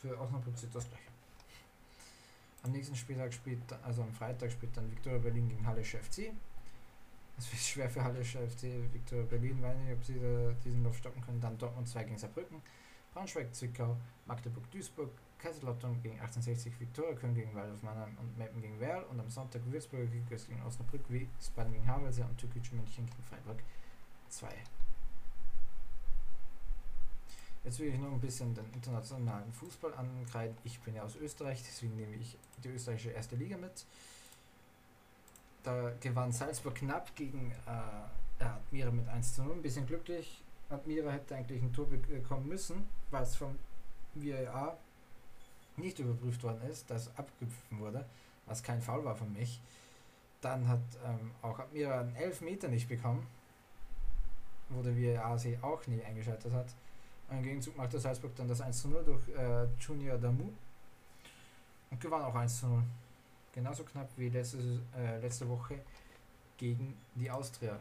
[0.00, 1.10] für Osnabrück sieht das gleiche.
[2.62, 6.32] Am nächsten Spieltag spielt, also am Freitag spielt dann Viktoria Berlin gegen Hallische FC.
[7.36, 10.96] Es wird schwer für Hallische FC, Viktoria Berlin, weiß nicht, ob sie da diesen Lauf
[10.96, 11.40] stoppen können.
[11.40, 12.62] Dann Dortmund 2 gegen Saarbrücken,
[13.12, 18.78] Braunschweig, Zwickau, Magdeburg, Duisburg, Kaiserslautern gegen 1860, Viktoria Köln gegen Waldorf Mannheim und Meppen gegen
[18.80, 23.22] Werl und am Sonntag Würzburger Kickers gegen Osnabrück, Wiesbaden gegen Havelse und Türkische München gegen
[23.24, 23.62] Freiburg
[24.30, 24.48] 2.
[27.64, 30.56] Jetzt will ich noch ein bisschen den internationalen Fußball ankreiden.
[30.64, 33.86] Ich bin ja aus Österreich, deswegen nehme ich die österreichische erste Liga mit.
[35.64, 39.54] Da gewann Salzburg knapp gegen äh, Admira mit 1 zu 0.
[39.54, 40.42] Ein bisschen glücklich.
[40.68, 43.58] Admira hätte eigentlich ein Tor bekommen müssen, was vom
[44.14, 44.76] VAR
[45.76, 48.04] nicht überprüft worden ist, das abgepfiffen wurde,
[48.46, 49.60] was kein Foul war von mich.
[50.42, 53.26] Dann hat ähm, auch Admira einen Elfmeter nicht bekommen,
[54.68, 56.66] wo der VAR sie auch nie eingeschaltet hat.
[57.30, 60.52] Im Gegenzug machte Salzburg dann das 1 zu 0 durch äh, Junior Damu
[61.90, 62.82] und gewann auch 1 zu 0.
[63.54, 64.58] Genauso knapp wie letzte,
[64.96, 65.78] äh, letzte Woche
[66.56, 67.78] gegen die Austria.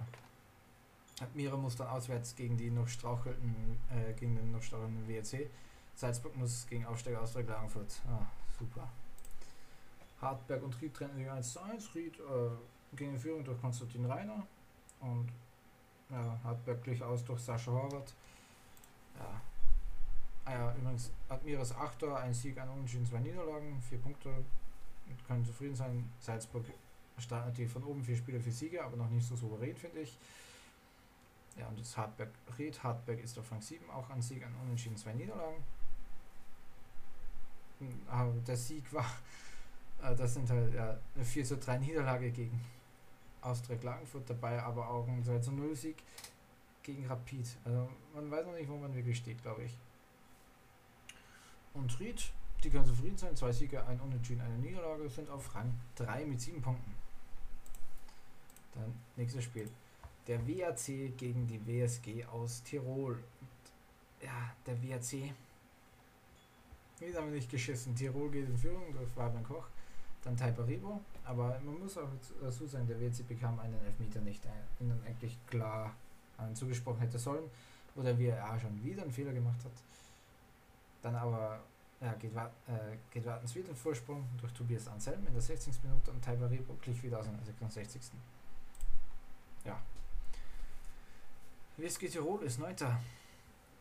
[1.19, 5.49] Admira muss dann auswärts gegen die noch strauchelnden, äh, gegen den noch strauchelnden WRC.
[5.95, 8.01] Salzburg muss gegen Aufsteiger Austria Klagenfurt.
[8.07, 8.26] Ah,
[8.59, 8.88] super.
[10.21, 11.95] Hartberg und Ried trennen sich 1 zu 1.
[11.95, 14.45] Ried äh, ging in Führung durch Konstantin Reiner
[14.99, 15.30] und
[16.09, 18.13] ja, Hartberg glich aus durch Sascha Horvath.
[19.17, 19.41] Ja.
[20.45, 24.30] Ah ja, übrigens, Admiras Achter, ein Sieg, ein Unentschieden, zwei Niederlagen, vier Punkte,
[25.28, 26.09] können zufrieden sein.
[26.20, 26.66] Salzburg
[27.18, 30.18] startet natürlich von oben vier Spiele für Siege, aber noch nicht so souverän, finde ich.
[31.57, 32.82] Ja, und das Hartberg Ried.
[32.82, 35.64] Hartberg ist auf Rang 7, auch ein Sieg, ein Unentschieden, zwei Niederlagen.
[38.07, 39.05] Aber der Sieg war,
[40.01, 42.59] äh, das sind halt ja, eine 4 zu 3 Niederlage gegen
[43.41, 45.97] Austria Klagenfurt dabei, aber auch ein 2 zu 0 Sieg
[46.82, 47.57] gegen Rapid.
[47.66, 49.78] Also man weiß noch nicht, wo man wirklich steht, glaube ich.
[51.74, 52.32] Und Ried,
[52.64, 53.36] die können zufrieden sein.
[53.36, 56.93] Zwei Siege, ein Unentschieden, eine Niederlage, sind auf Rang 3 mit 7 Punkten.
[58.74, 59.70] Dann nächstes Spiel.
[60.28, 63.14] Der WAC gegen die WSG aus Tirol.
[63.14, 65.34] Und, ja, der WAC.
[66.99, 67.95] Wieder haben wir nicht geschissen.
[67.95, 69.68] Tirol geht in Führung durch Fabian Koch.
[70.24, 71.01] Dann Taiparibo.
[71.26, 72.07] Aber man muss auch
[72.41, 74.41] dazu sagen, der WAC bekam einen Elfmeter nicht.
[74.80, 75.93] Ihnen eigentlich klar
[76.38, 77.43] einen zugesprochen hätte sollen.
[77.95, 79.72] Oder wie er schon wieder einen Fehler gemacht hat.
[81.01, 81.61] Dann aber
[82.04, 85.74] ja, geht, äh, geht Wartens wieder Vorsprung durch Tobias Anselm in der 60.
[85.84, 88.01] Minute und Taiparibo glich wieder aus in der 66.
[89.64, 89.82] Ja.
[91.78, 92.99] WSG Tirol ist Neunter.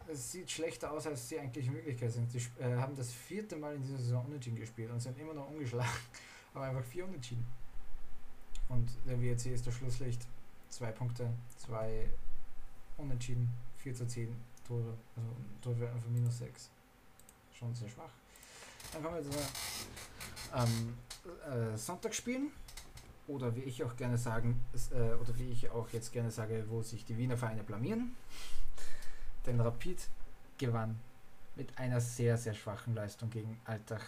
[0.06, 2.30] Es sieht schlechter aus, als sie eigentlich in Möglichkeit sind.
[2.30, 5.48] Sie äh, haben das vierte Mal in dieser Saison unentschieden gespielt und sind immer noch
[5.48, 5.90] ungeschlagen.
[6.54, 7.46] Aber einfach vier unentschieden.
[8.68, 10.26] Und der WRC ist das Schlusslicht.
[10.68, 12.08] Zwei Punkte, zwei
[12.96, 14.34] unentschieden, 4 zu 10
[14.66, 15.28] Tore, also
[15.60, 16.70] Torwerten von minus 6.
[17.62, 18.10] Schon sehr schwach.
[18.92, 19.38] Dann kommen wir zu
[20.52, 20.96] ähm,
[21.48, 22.50] äh, Sonntagsspielen.
[23.28, 24.60] Oder wie ich auch gerne sagen,
[24.90, 28.16] äh, oder wie ich auch jetzt gerne sage, wo sich die Wiener Vereine blamieren.
[29.46, 30.08] Denn Rapid
[30.58, 30.98] gewann
[31.54, 34.02] mit einer sehr, sehr schwachen Leistung gegen Altach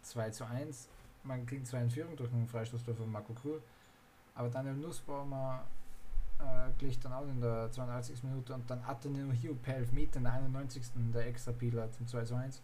[0.00, 0.88] 2 zu 1.
[1.22, 3.62] Man ging zwar in Führung durch einen Freistoßtor von Marco Krul,
[4.34, 5.66] aber Daniel Nussbaumer
[6.38, 8.22] äh, glich dann auch in der 82.
[8.22, 10.82] Minute und dann Ateneo Hugh per Elfmeter in der 91.
[11.12, 12.62] der extra Pieler zum 2 zu 1.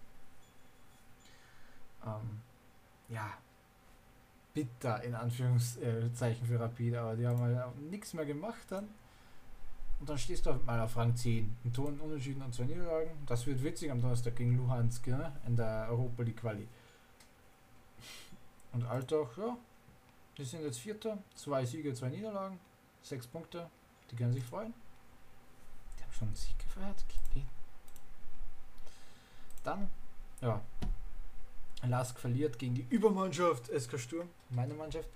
[2.05, 2.41] Ähm,
[3.09, 3.33] ja,
[4.55, 8.89] bitter in Anführungszeichen für Rapid, aber die haben halt nichts mehr gemacht dann.
[10.01, 11.57] Und dann stehst du mal auf Rang 10.
[11.65, 13.11] Ein Tor, Unentschieden und zwei Niederlagen.
[13.25, 15.33] Das wird witzig am Donnerstag gegen Luhansk ne?
[15.47, 16.67] in der Europa League Quali.
[18.73, 19.57] Und Altach, ja,
[20.37, 21.19] die sind jetzt Vierter.
[21.37, 22.59] Zwei Siege, zwei Niederlagen.
[23.01, 23.71] Sechs Punkte.
[24.11, 24.75] Die können sich freuen.
[25.99, 27.05] Die haben schon einen Sieg gefeiert.
[29.63, 29.89] Dann,
[30.41, 30.61] ja,
[31.89, 35.09] Lask verliert gegen die Übermannschaft SK Sturm, meine Mannschaft.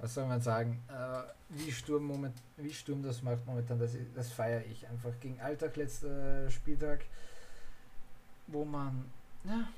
[0.00, 0.80] Was soll man sagen?
[0.88, 5.10] Äh, wie, Sturm moment, wie Sturm das macht momentan, das, das feiere ich einfach.
[5.20, 7.04] Gegen Alltag letzter Spieltag,
[8.46, 9.04] wo man
[9.44, 9.68] ja,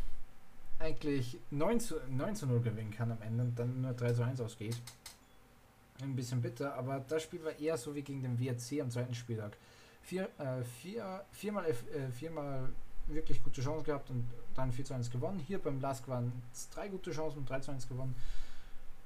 [0.78, 4.22] eigentlich 9 zu, 9 zu 0 gewinnen kann am Ende und dann nur 3 zu
[4.22, 4.80] 1 ausgeht.
[6.03, 9.14] Ein bisschen bitter, aber das Spiel war eher so wie gegen den WRC am zweiten
[9.14, 9.57] Spieltag.
[10.03, 12.70] Vier, äh, vier, viermal, äh, viermal
[13.07, 15.38] wirklich gute Chancen gehabt und dann 4 zu 1 gewonnen.
[15.46, 18.14] Hier beim Lask waren es drei gute Chancen und 3 zu 1 gewonnen.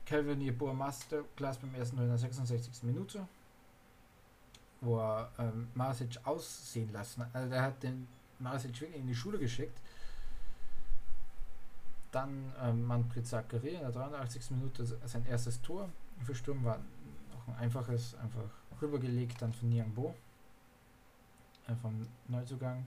[0.07, 2.83] Calvin Yeboah Masterclass beim ersten in der 66.
[2.83, 3.27] Minute,
[4.81, 7.25] wo er ähm, Marsic aussehen lassen.
[7.33, 8.07] Also der hat den
[8.39, 9.79] Marsic wirklich in die Schule geschickt.
[12.13, 14.51] Dann ähm, Manfred Zachary in der 83.
[14.51, 15.89] Minute sein erstes Tor.
[16.23, 16.79] Für Sturm war
[17.33, 18.45] noch ein einfaches, einfach
[18.81, 20.15] rübergelegt dann von Niangbo.
[21.67, 22.85] Äh, vom Neuzugang.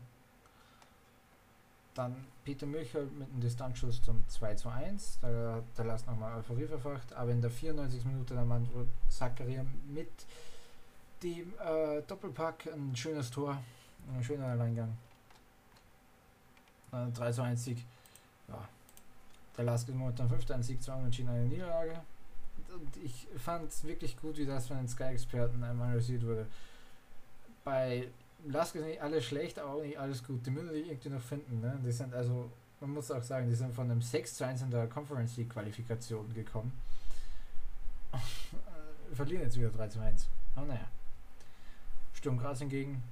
[1.98, 5.18] Dann Peter Milcher mit einem Distanzschuss zum 2 zu 1.
[5.20, 7.12] Da der Last nochmal Euphorie verfacht.
[7.14, 8.06] Aber in der 94.
[8.06, 10.12] Minute dann Mandro Zakaria mit
[11.24, 13.58] dem äh, Doppelpack ein schönes Tor.
[14.14, 14.96] Ein schöner Alleingang.
[16.92, 17.84] Äh, 3 zu 1 Sieg.
[18.48, 18.70] Ja.
[19.58, 20.52] Der Last ist momentan 5.
[20.52, 22.00] Ein Sieg, 2 Unentschieden, eine Niederlage.
[22.76, 26.46] Und ich fand es wirklich gut, wie das von den Sky-Experten einmal analysiert wurde.
[27.64, 28.08] Bei
[28.50, 30.46] Lask ist nicht alles schlecht, aber auch nicht alles gut.
[30.46, 31.60] Die müssen sich irgendwie noch finden.
[31.60, 31.80] Ne?
[31.86, 34.72] Die sind also, man muss auch sagen, die sind von einem 6 zu 1 in
[34.72, 36.72] der Conference League Qualifikation gekommen.
[39.14, 40.28] Verlieren jetzt wieder 3 zu 1.
[40.56, 40.88] Aber naja.
[42.14, 43.04] Sturm Graz hingegen,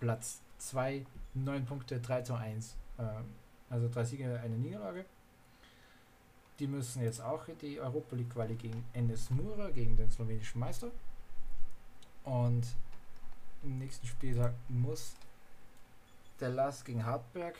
[0.00, 1.04] Platz 2,
[1.34, 2.76] 9 Punkte, 3 zu 1.
[2.98, 3.34] Ähm,
[3.70, 5.04] also drei Siege, eine Niederlage.
[6.58, 10.88] Die müssen jetzt auch die Europa League Quali gegen Enes Mura, gegen den slowenischen Meister.
[12.24, 12.66] Und
[13.68, 15.14] im nächsten Spieltag muss
[16.40, 17.54] der Lass gegen Hartberg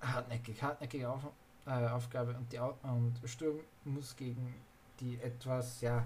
[0.00, 1.22] hartnäckig, hartnäckige Auf,
[1.66, 4.54] äh, Aufgabe und die und Sturm muss gegen
[5.00, 6.04] die etwas ja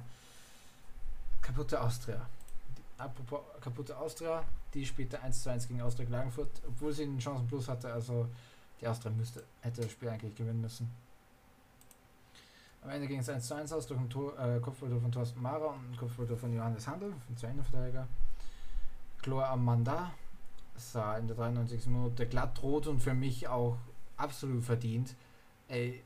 [1.40, 2.28] kaputte Austria.
[2.76, 4.44] Die, apropos kaputte Austria,
[4.74, 8.28] die spielte 1 zu 1 gegen Austria Klagenfurt, obwohl sie einen Chancen plus hatte, also
[8.80, 10.90] die Austria müsste, hätte das Spiel eigentlich gewinnen müssen.
[12.82, 15.42] Am Ende ging es 1 zu 1 aus durch ein Tor, äh, Kopfballtor von Thorsten
[15.42, 18.06] Mara und ein Kopfballtor von Johannes Handel, von zwei Innenverteidiger.
[19.29, 20.11] Chlor Amanda
[20.74, 21.87] sah in der 93.
[21.89, 23.76] Minute glatt rot und für mich auch
[24.16, 25.14] absolut verdient.
[25.68, 26.03] Ey,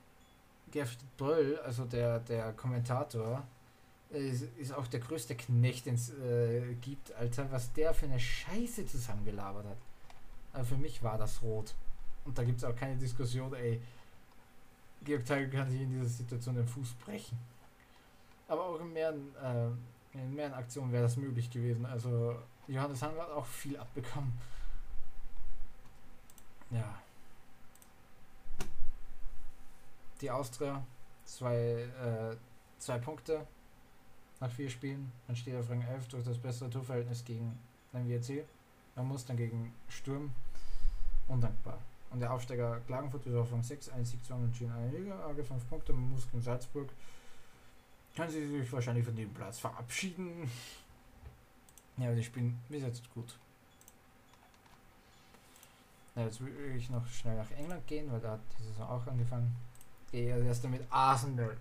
[0.73, 3.47] Gerd Bröll, also der, der Kommentator,
[4.11, 8.19] ist, ist auch der größte Knecht, den es äh, gibt, Alter, was der für eine
[8.19, 9.79] Scheiße zusammengelabert hat.
[10.53, 11.77] Aber für mich war das rot.
[12.25, 13.81] Und da gibt es auch keine Diskussion, ey.
[15.05, 17.39] Georg Teigl kann sich in dieser Situation den Fuß brechen.
[18.49, 21.87] Aber auch in mehreren, äh, in mehreren Aktionen wäre das möglich gewesen.
[21.87, 22.35] Also
[22.69, 24.33] Johannes Hahn hat auch viel abbekommen.
[26.71, 27.03] Ja.
[30.21, 30.83] Die Austria,
[31.25, 32.37] zwei, äh,
[32.79, 33.47] zwei Punkte
[34.41, 35.13] nach vier Spielen.
[35.27, 37.59] Man steht auf Rang 11 durch das bessere Torverhältnis gegen
[37.93, 38.45] den WRC.
[38.97, 40.33] Man muss dann gegen Sturm.
[41.29, 41.79] Undankbar.
[42.11, 45.43] Und der Aufsteiger Klagenfurt ist auf Rang 6, ein Sieg, zwei Unentschieden, eine Liga, AG
[45.43, 46.89] 5 Punkte, man muss gegen Salzburg.
[48.15, 50.51] Können sie sich wahrscheinlich von dem Platz verabschieden.
[51.97, 53.39] Ja, aber die spielen bis jetzt gut.
[56.15, 59.07] Ja, jetzt will ich noch schnell nach England gehen, weil da hat die Saison auch
[59.07, 59.55] angefangen.
[60.11, 61.57] Gehe also erst mit Arsenal.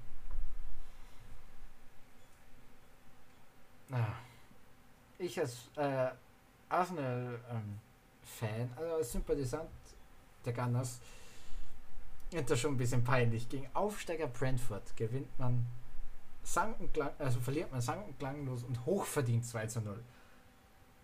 [3.89, 4.15] Ja.
[5.17, 6.09] Ich als äh,
[6.67, 9.69] Arsenal-Fan, ähm, also als Sympathisant
[10.45, 10.99] der Gunners,
[12.31, 13.47] ist das schon ein bisschen peinlich.
[13.47, 15.65] Gegen Aufsteiger Brentford gewinnt man
[16.43, 20.03] sang und klang, also verliert man sang und klanglos und hochverdient 2 zu 0.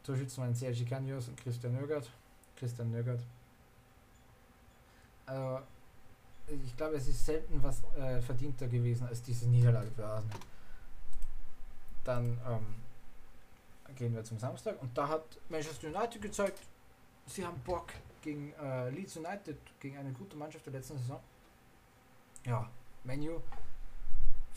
[0.07, 2.09] Torschützen waren Sergi Canios und Christian Nögert.
[2.55, 3.19] Christian Nögert.
[5.25, 5.59] Also,
[6.47, 10.39] ich glaube, es ist selten was äh, verdienter gewesen als diese Niederlage für Arsenal.
[12.05, 16.61] Dann ähm, gehen wir zum Samstag und da hat Manchester United gezeigt,
[17.25, 17.87] sie haben Bock
[18.21, 21.19] gegen äh, Leeds United, gegen eine gute Mannschaft der letzten Saison.
[22.45, 22.69] Ja,
[23.03, 23.41] Menu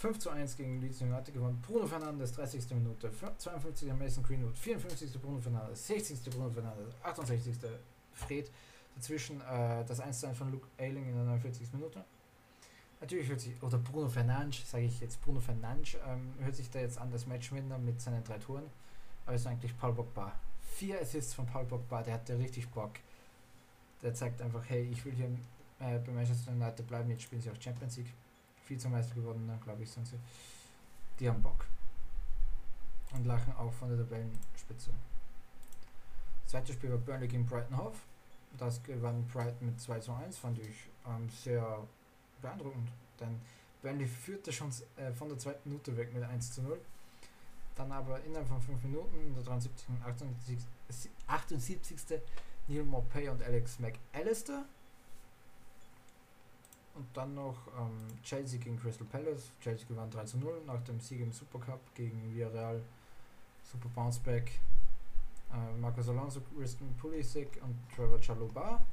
[0.00, 1.60] 5 zu 1 gegen Leeds United gewonnen.
[1.60, 2.70] Bruno Fernandes, 30.
[2.70, 3.10] Minute.
[3.36, 3.92] 52.
[3.92, 4.56] Mason Greenwood.
[4.56, 5.20] 54.
[5.20, 5.86] Bruno Fernandes.
[5.88, 6.32] 60.
[6.32, 6.94] Bruno Fernandes.
[7.02, 7.54] 68.
[8.14, 8.50] Fred.
[8.96, 11.74] Dazwischen äh, das 1 zu 1 von Luke Ayling in der 49.
[11.74, 12.02] Minute.
[13.02, 16.80] Natürlich hört sich, oder Bruno Fernandes, sage ich jetzt, Bruno Fernandes, ähm, hört sich da
[16.80, 18.64] jetzt an, das Matchwinner mit seinen drei Toren.
[19.26, 20.32] Aber es ist eigentlich Paul Pogba.
[20.76, 22.92] Vier Assists von Paul Pogba, der hat ja richtig Bock.
[24.02, 25.26] Der zeigt einfach, hey, ich will hier
[25.78, 28.14] äh, bei Manchester United bleiben, jetzt spielen sie auch Champions League.
[28.70, 30.18] Vizemeister geworden, ne, glaube ich, sind sie.
[31.18, 31.66] Die haben Bock.
[33.12, 34.90] Und lachen auch von der Tabellenspitze.
[36.44, 37.76] Das zweite Spiel war Burnley gegen Brighton.
[38.56, 41.86] Das gewann Brighton mit 2 zu 1, fand ich ähm, sehr
[42.40, 42.88] beeindruckend.
[43.20, 43.40] Denn
[43.82, 46.80] Burnley führte schon äh, von der zweiten Minute weg mit 1 zu 0.
[47.76, 49.88] Dann aber innerhalb von 5 Minuten, in der 73.
[49.88, 50.58] und 78.
[51.26, 52.20] 78.
[52.68, 54.64] Neil Morpay und Alex McAllister
[57.00, 59.52] und dann noch ähm, Chelsea gegen Crystal Palace.
[59.60, 62.82] Chelsea gewann 3 zu 0 nach dem Sieg im Supercup gegen Villarreal.
[63.62, 64.52] Super Bounceback.
[65.50, 68.84] Äh, Marcos Alonso, Kristen Pulisic und Trevor Chaluba.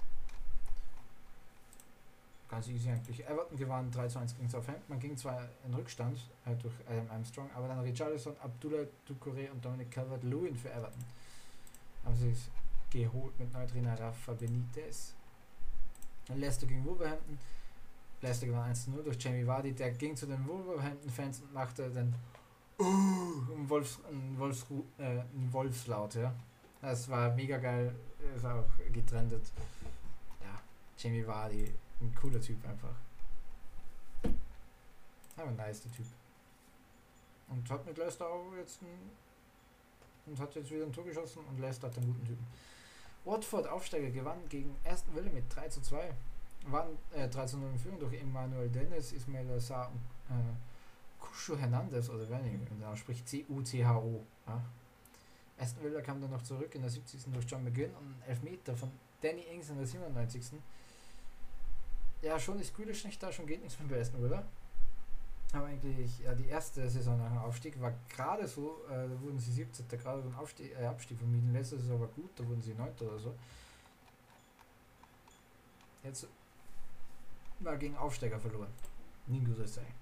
[2.50, 3.28] Ganz easy eigentlich.
[3.28, 4.86] Everton gewann 3 zu 1 gegen Southampton.
[4.88, 9.64] Man ging zwar in Rückstand äh, durch Adam Armstrong, aber dann Richarlison, Abdullah Ducouré und
[9.64, 11.04] Dominic Calvert-Lewin für Everton.
[12.06, 12.50] Haben sie es
[12.90, 15.14] geholt mit Neutrainer Rafa Benitez.
[16.30, 17.38] Leicester gegen Wolverhampton.
[18.22, 19.74] Leicester gewann 1-0 durch Jamie Vardy.
[19.74, 22.14] Der ging zu den Wolverhampton-Fans und machte den
[22.80, 25.22] uh, Wolfs, ein, Wolfsru äh,
[25.52, 26.34] Wolfslaut, ja.
[26.82, 27.96] Das war mega geil,
[28.36, 29.34] ist auch getrennt.
[29.34, 30.62] Ja,
[30.98, 32.96] Jamie Vardy, ein cooler Typ einfach.
[35.36, 36.06] Aber ein nice Typ.
[37.50, 39.12] Und hat mit Leicester auch jetzt ein,
[40.26, 42.46] und hat jetzt wieder ein Tor geschossen und Leicester hat einen guten Typen.
[43.26, 46.14] Watford Aufsteiger gewann gegen Aston Villa mit 3 zu 2.
[46.72, 50.54] Waren äh, 3 zu 0 in Führung durch Emmanuel Dennis, Ismail Assar und äh,
[51.20, 54.24] Kusho Hernandez oder wenn ich spricht C-U-C-H-O.
[54.48, 54.62] Ja.
[55.60, 57.34] Aston Villa kam dann noch zurück in der 70.
[57.34, 58.92] durch John McGinn und einen Elfmeter von
[59.22, 60.60] Danny Ings in der 97.
[62.22, 64.44] Ja, schon ist Grealish nicht da, schon geht nichts mehr bei Aston Villa.
[65.54, 69.40] Aber eigentlich, ja, die erste Saison nach dem Aufstieg war gerade so, äh, da wurden
[69.40, 69.88] sie 17.
[69.88, 71.54] gerade den Aufstieg, äh, Abstieg vermieden.
[71.54, 72.90] Letzte Saison war gut, da wurden sie 9.
[73.00, 73.34] oder so.
[76.04, 76.28] Jetzt
[77.62, 78.72] mal gegen Aufsteiger verloren.
[79.66, 79.94] Zeichen.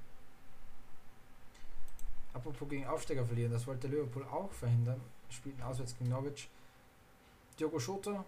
[2.34, 5.02] Apropos gegen Aufsteiger verlieren, das wollte Liverpool auch verhindern.
[5.30, 6.50] Spielten auswärts gegen Norwich.
[7.58, 8.26] Diogo Schota,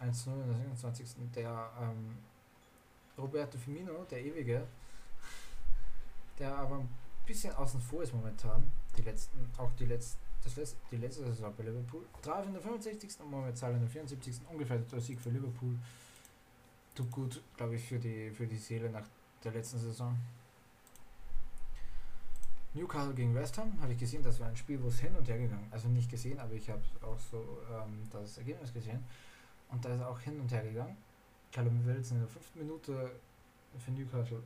[0.00, 1.06] 1-0 in der 27.
[1.34, 2.16] Der ähm,
[3.18, 4.66] Roberto Firmino, der ewige,
[6.38, 6.88] der aber ein
[7.26, 8.70] bisschen außen vor ist momentan.
[8.96, 12.04] Die letzten, auch die letzten, das letzte, die letzte Saison bei Liverpool.
[12.22, 13.20] Traf in der 65.
[13.20, 14.40] und Salah in der 74.
[14.50, 15.78] Ungefähr der Sieg für Liverpool.
[16.94, 19.06] Tut gut, glaube ich, für die, für die Seele nach
[19.42, 20.16] der letzten Saison.
[22.74, 25.28] Newcastle gegen West Ham habe ich gesehen, das war ein Spiel, wo es hin und
[25.28, 29.04] her gegangen Also nicht gesehen, aber ich habe auch so ähm, das Ergebnis gesehen.
[29.70, 30.96] Und da ist auch hin und her gegangen.
[31.52, 33.12] Callum Wilson in der fünften Minute
[33.78, 34.42] für Newcastle,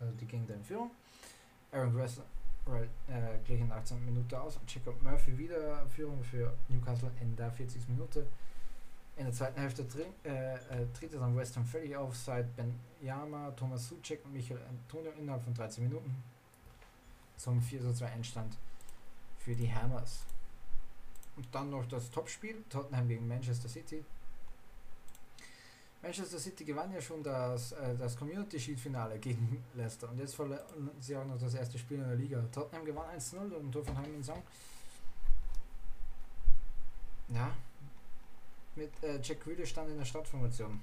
[0.00, 0.90] also die ging da in Führung.
[1.70, 2.20] Aaron West
[2.66, 4.04] äh, gleich in der 18.
[4.04, 7.88] Minute aus Jacob Murphy wieder Führung für Newcastle in der 40.
[7.88, 8.26] Minute.
[9.16, 9.84] In der zweiten Hälfte
[10.24, 14.32] äh, äh, tritt es dann West Ham völlig auf, seit Ben Yama, Thomas Suchek und
[14.32, 16.22] Michael Antonio innerhalb von 13 Minuten
[17.36, 18.56] zum 4 zu 2 Endstand
[19.38, 20.24] für die Hammers.
[21.36, 24.04] Und dann noch das Topspiel, Tottenham gegen Manchester City.
[26.00, 30.34] Manchester City gewann ja schon das, äh, das Community Shield Finale gegen Leicester und jetzt
[30.34, 32.42] verlieren sie auch noch das erste Spiel in der Liga.
[32.50, 34.42] Tottenham gewann 1-0 und Tor von Heung Song.
[37.28, 37.54] Ja,
[38.76, 40.80] mit äh, Jack Grealish stand in der Startformation.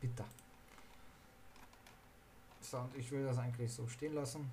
[0.00, 0.24] Bitter.
[2.60, 4.50] So, und ich will das eigentlich so stehen lassen.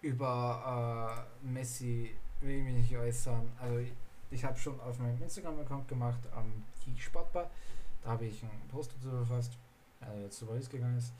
[0.00, 3.50] Über äh, Messi will ich mich nicht äußern.
[3.60, 3.92] Also ich,
[4.30, 7.50] ich habe schon auf meinem Instagram-Account gemacht, am ähm, Sportbar.
[8.02, 9.58] Da habe ich einen Post dazu verfasst,
[10.00, 11.12] der jetzt zu Paris gegangen ist.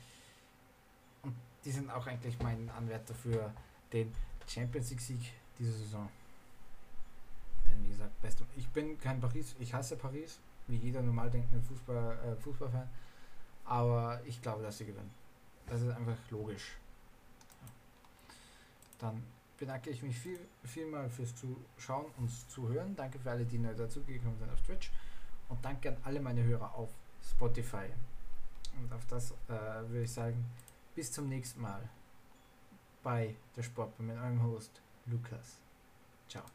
[1.21, 3.53] Und die sind auch eigentlich mein Anwärter für
[3.93, 4.13] den
[4.47, 6.09] Champions League-Sieg diese Saison.
[7.83, 12.17] Wie gesagt, beste, ich bin kein Paris, ich hasse Paris, wie jeder normal denkende Fußball,
[12.25, 12.89] äh, Fußballfan.
[13.65, 15.11] Aber ich glaube, dass sie gewinnen.
[15.67, 16.77] Das ist einfach logisch.
[18.99, 19.23] Dann
[19.57, 22.95] bedanke ich mich viel, vielmal fürs Zuschauen und Zuhören.
[22.95, 24.91] Danke für alle, die neu dazugekommen sind auf Twitch.
[25.49, 26.89] Und danke an alle meine Hörer auf
[27.23, 27.87] Spotify.
[28.81, 29.53] Und auf das äh,
[29.87, 30.45] würde ich sagen,
[30.95, 31.89] bis zum nächsten Mal
[33.03, 35.61] bei der Sport mit eurem Host Lukas.
[36.27, 36.51] Ciao.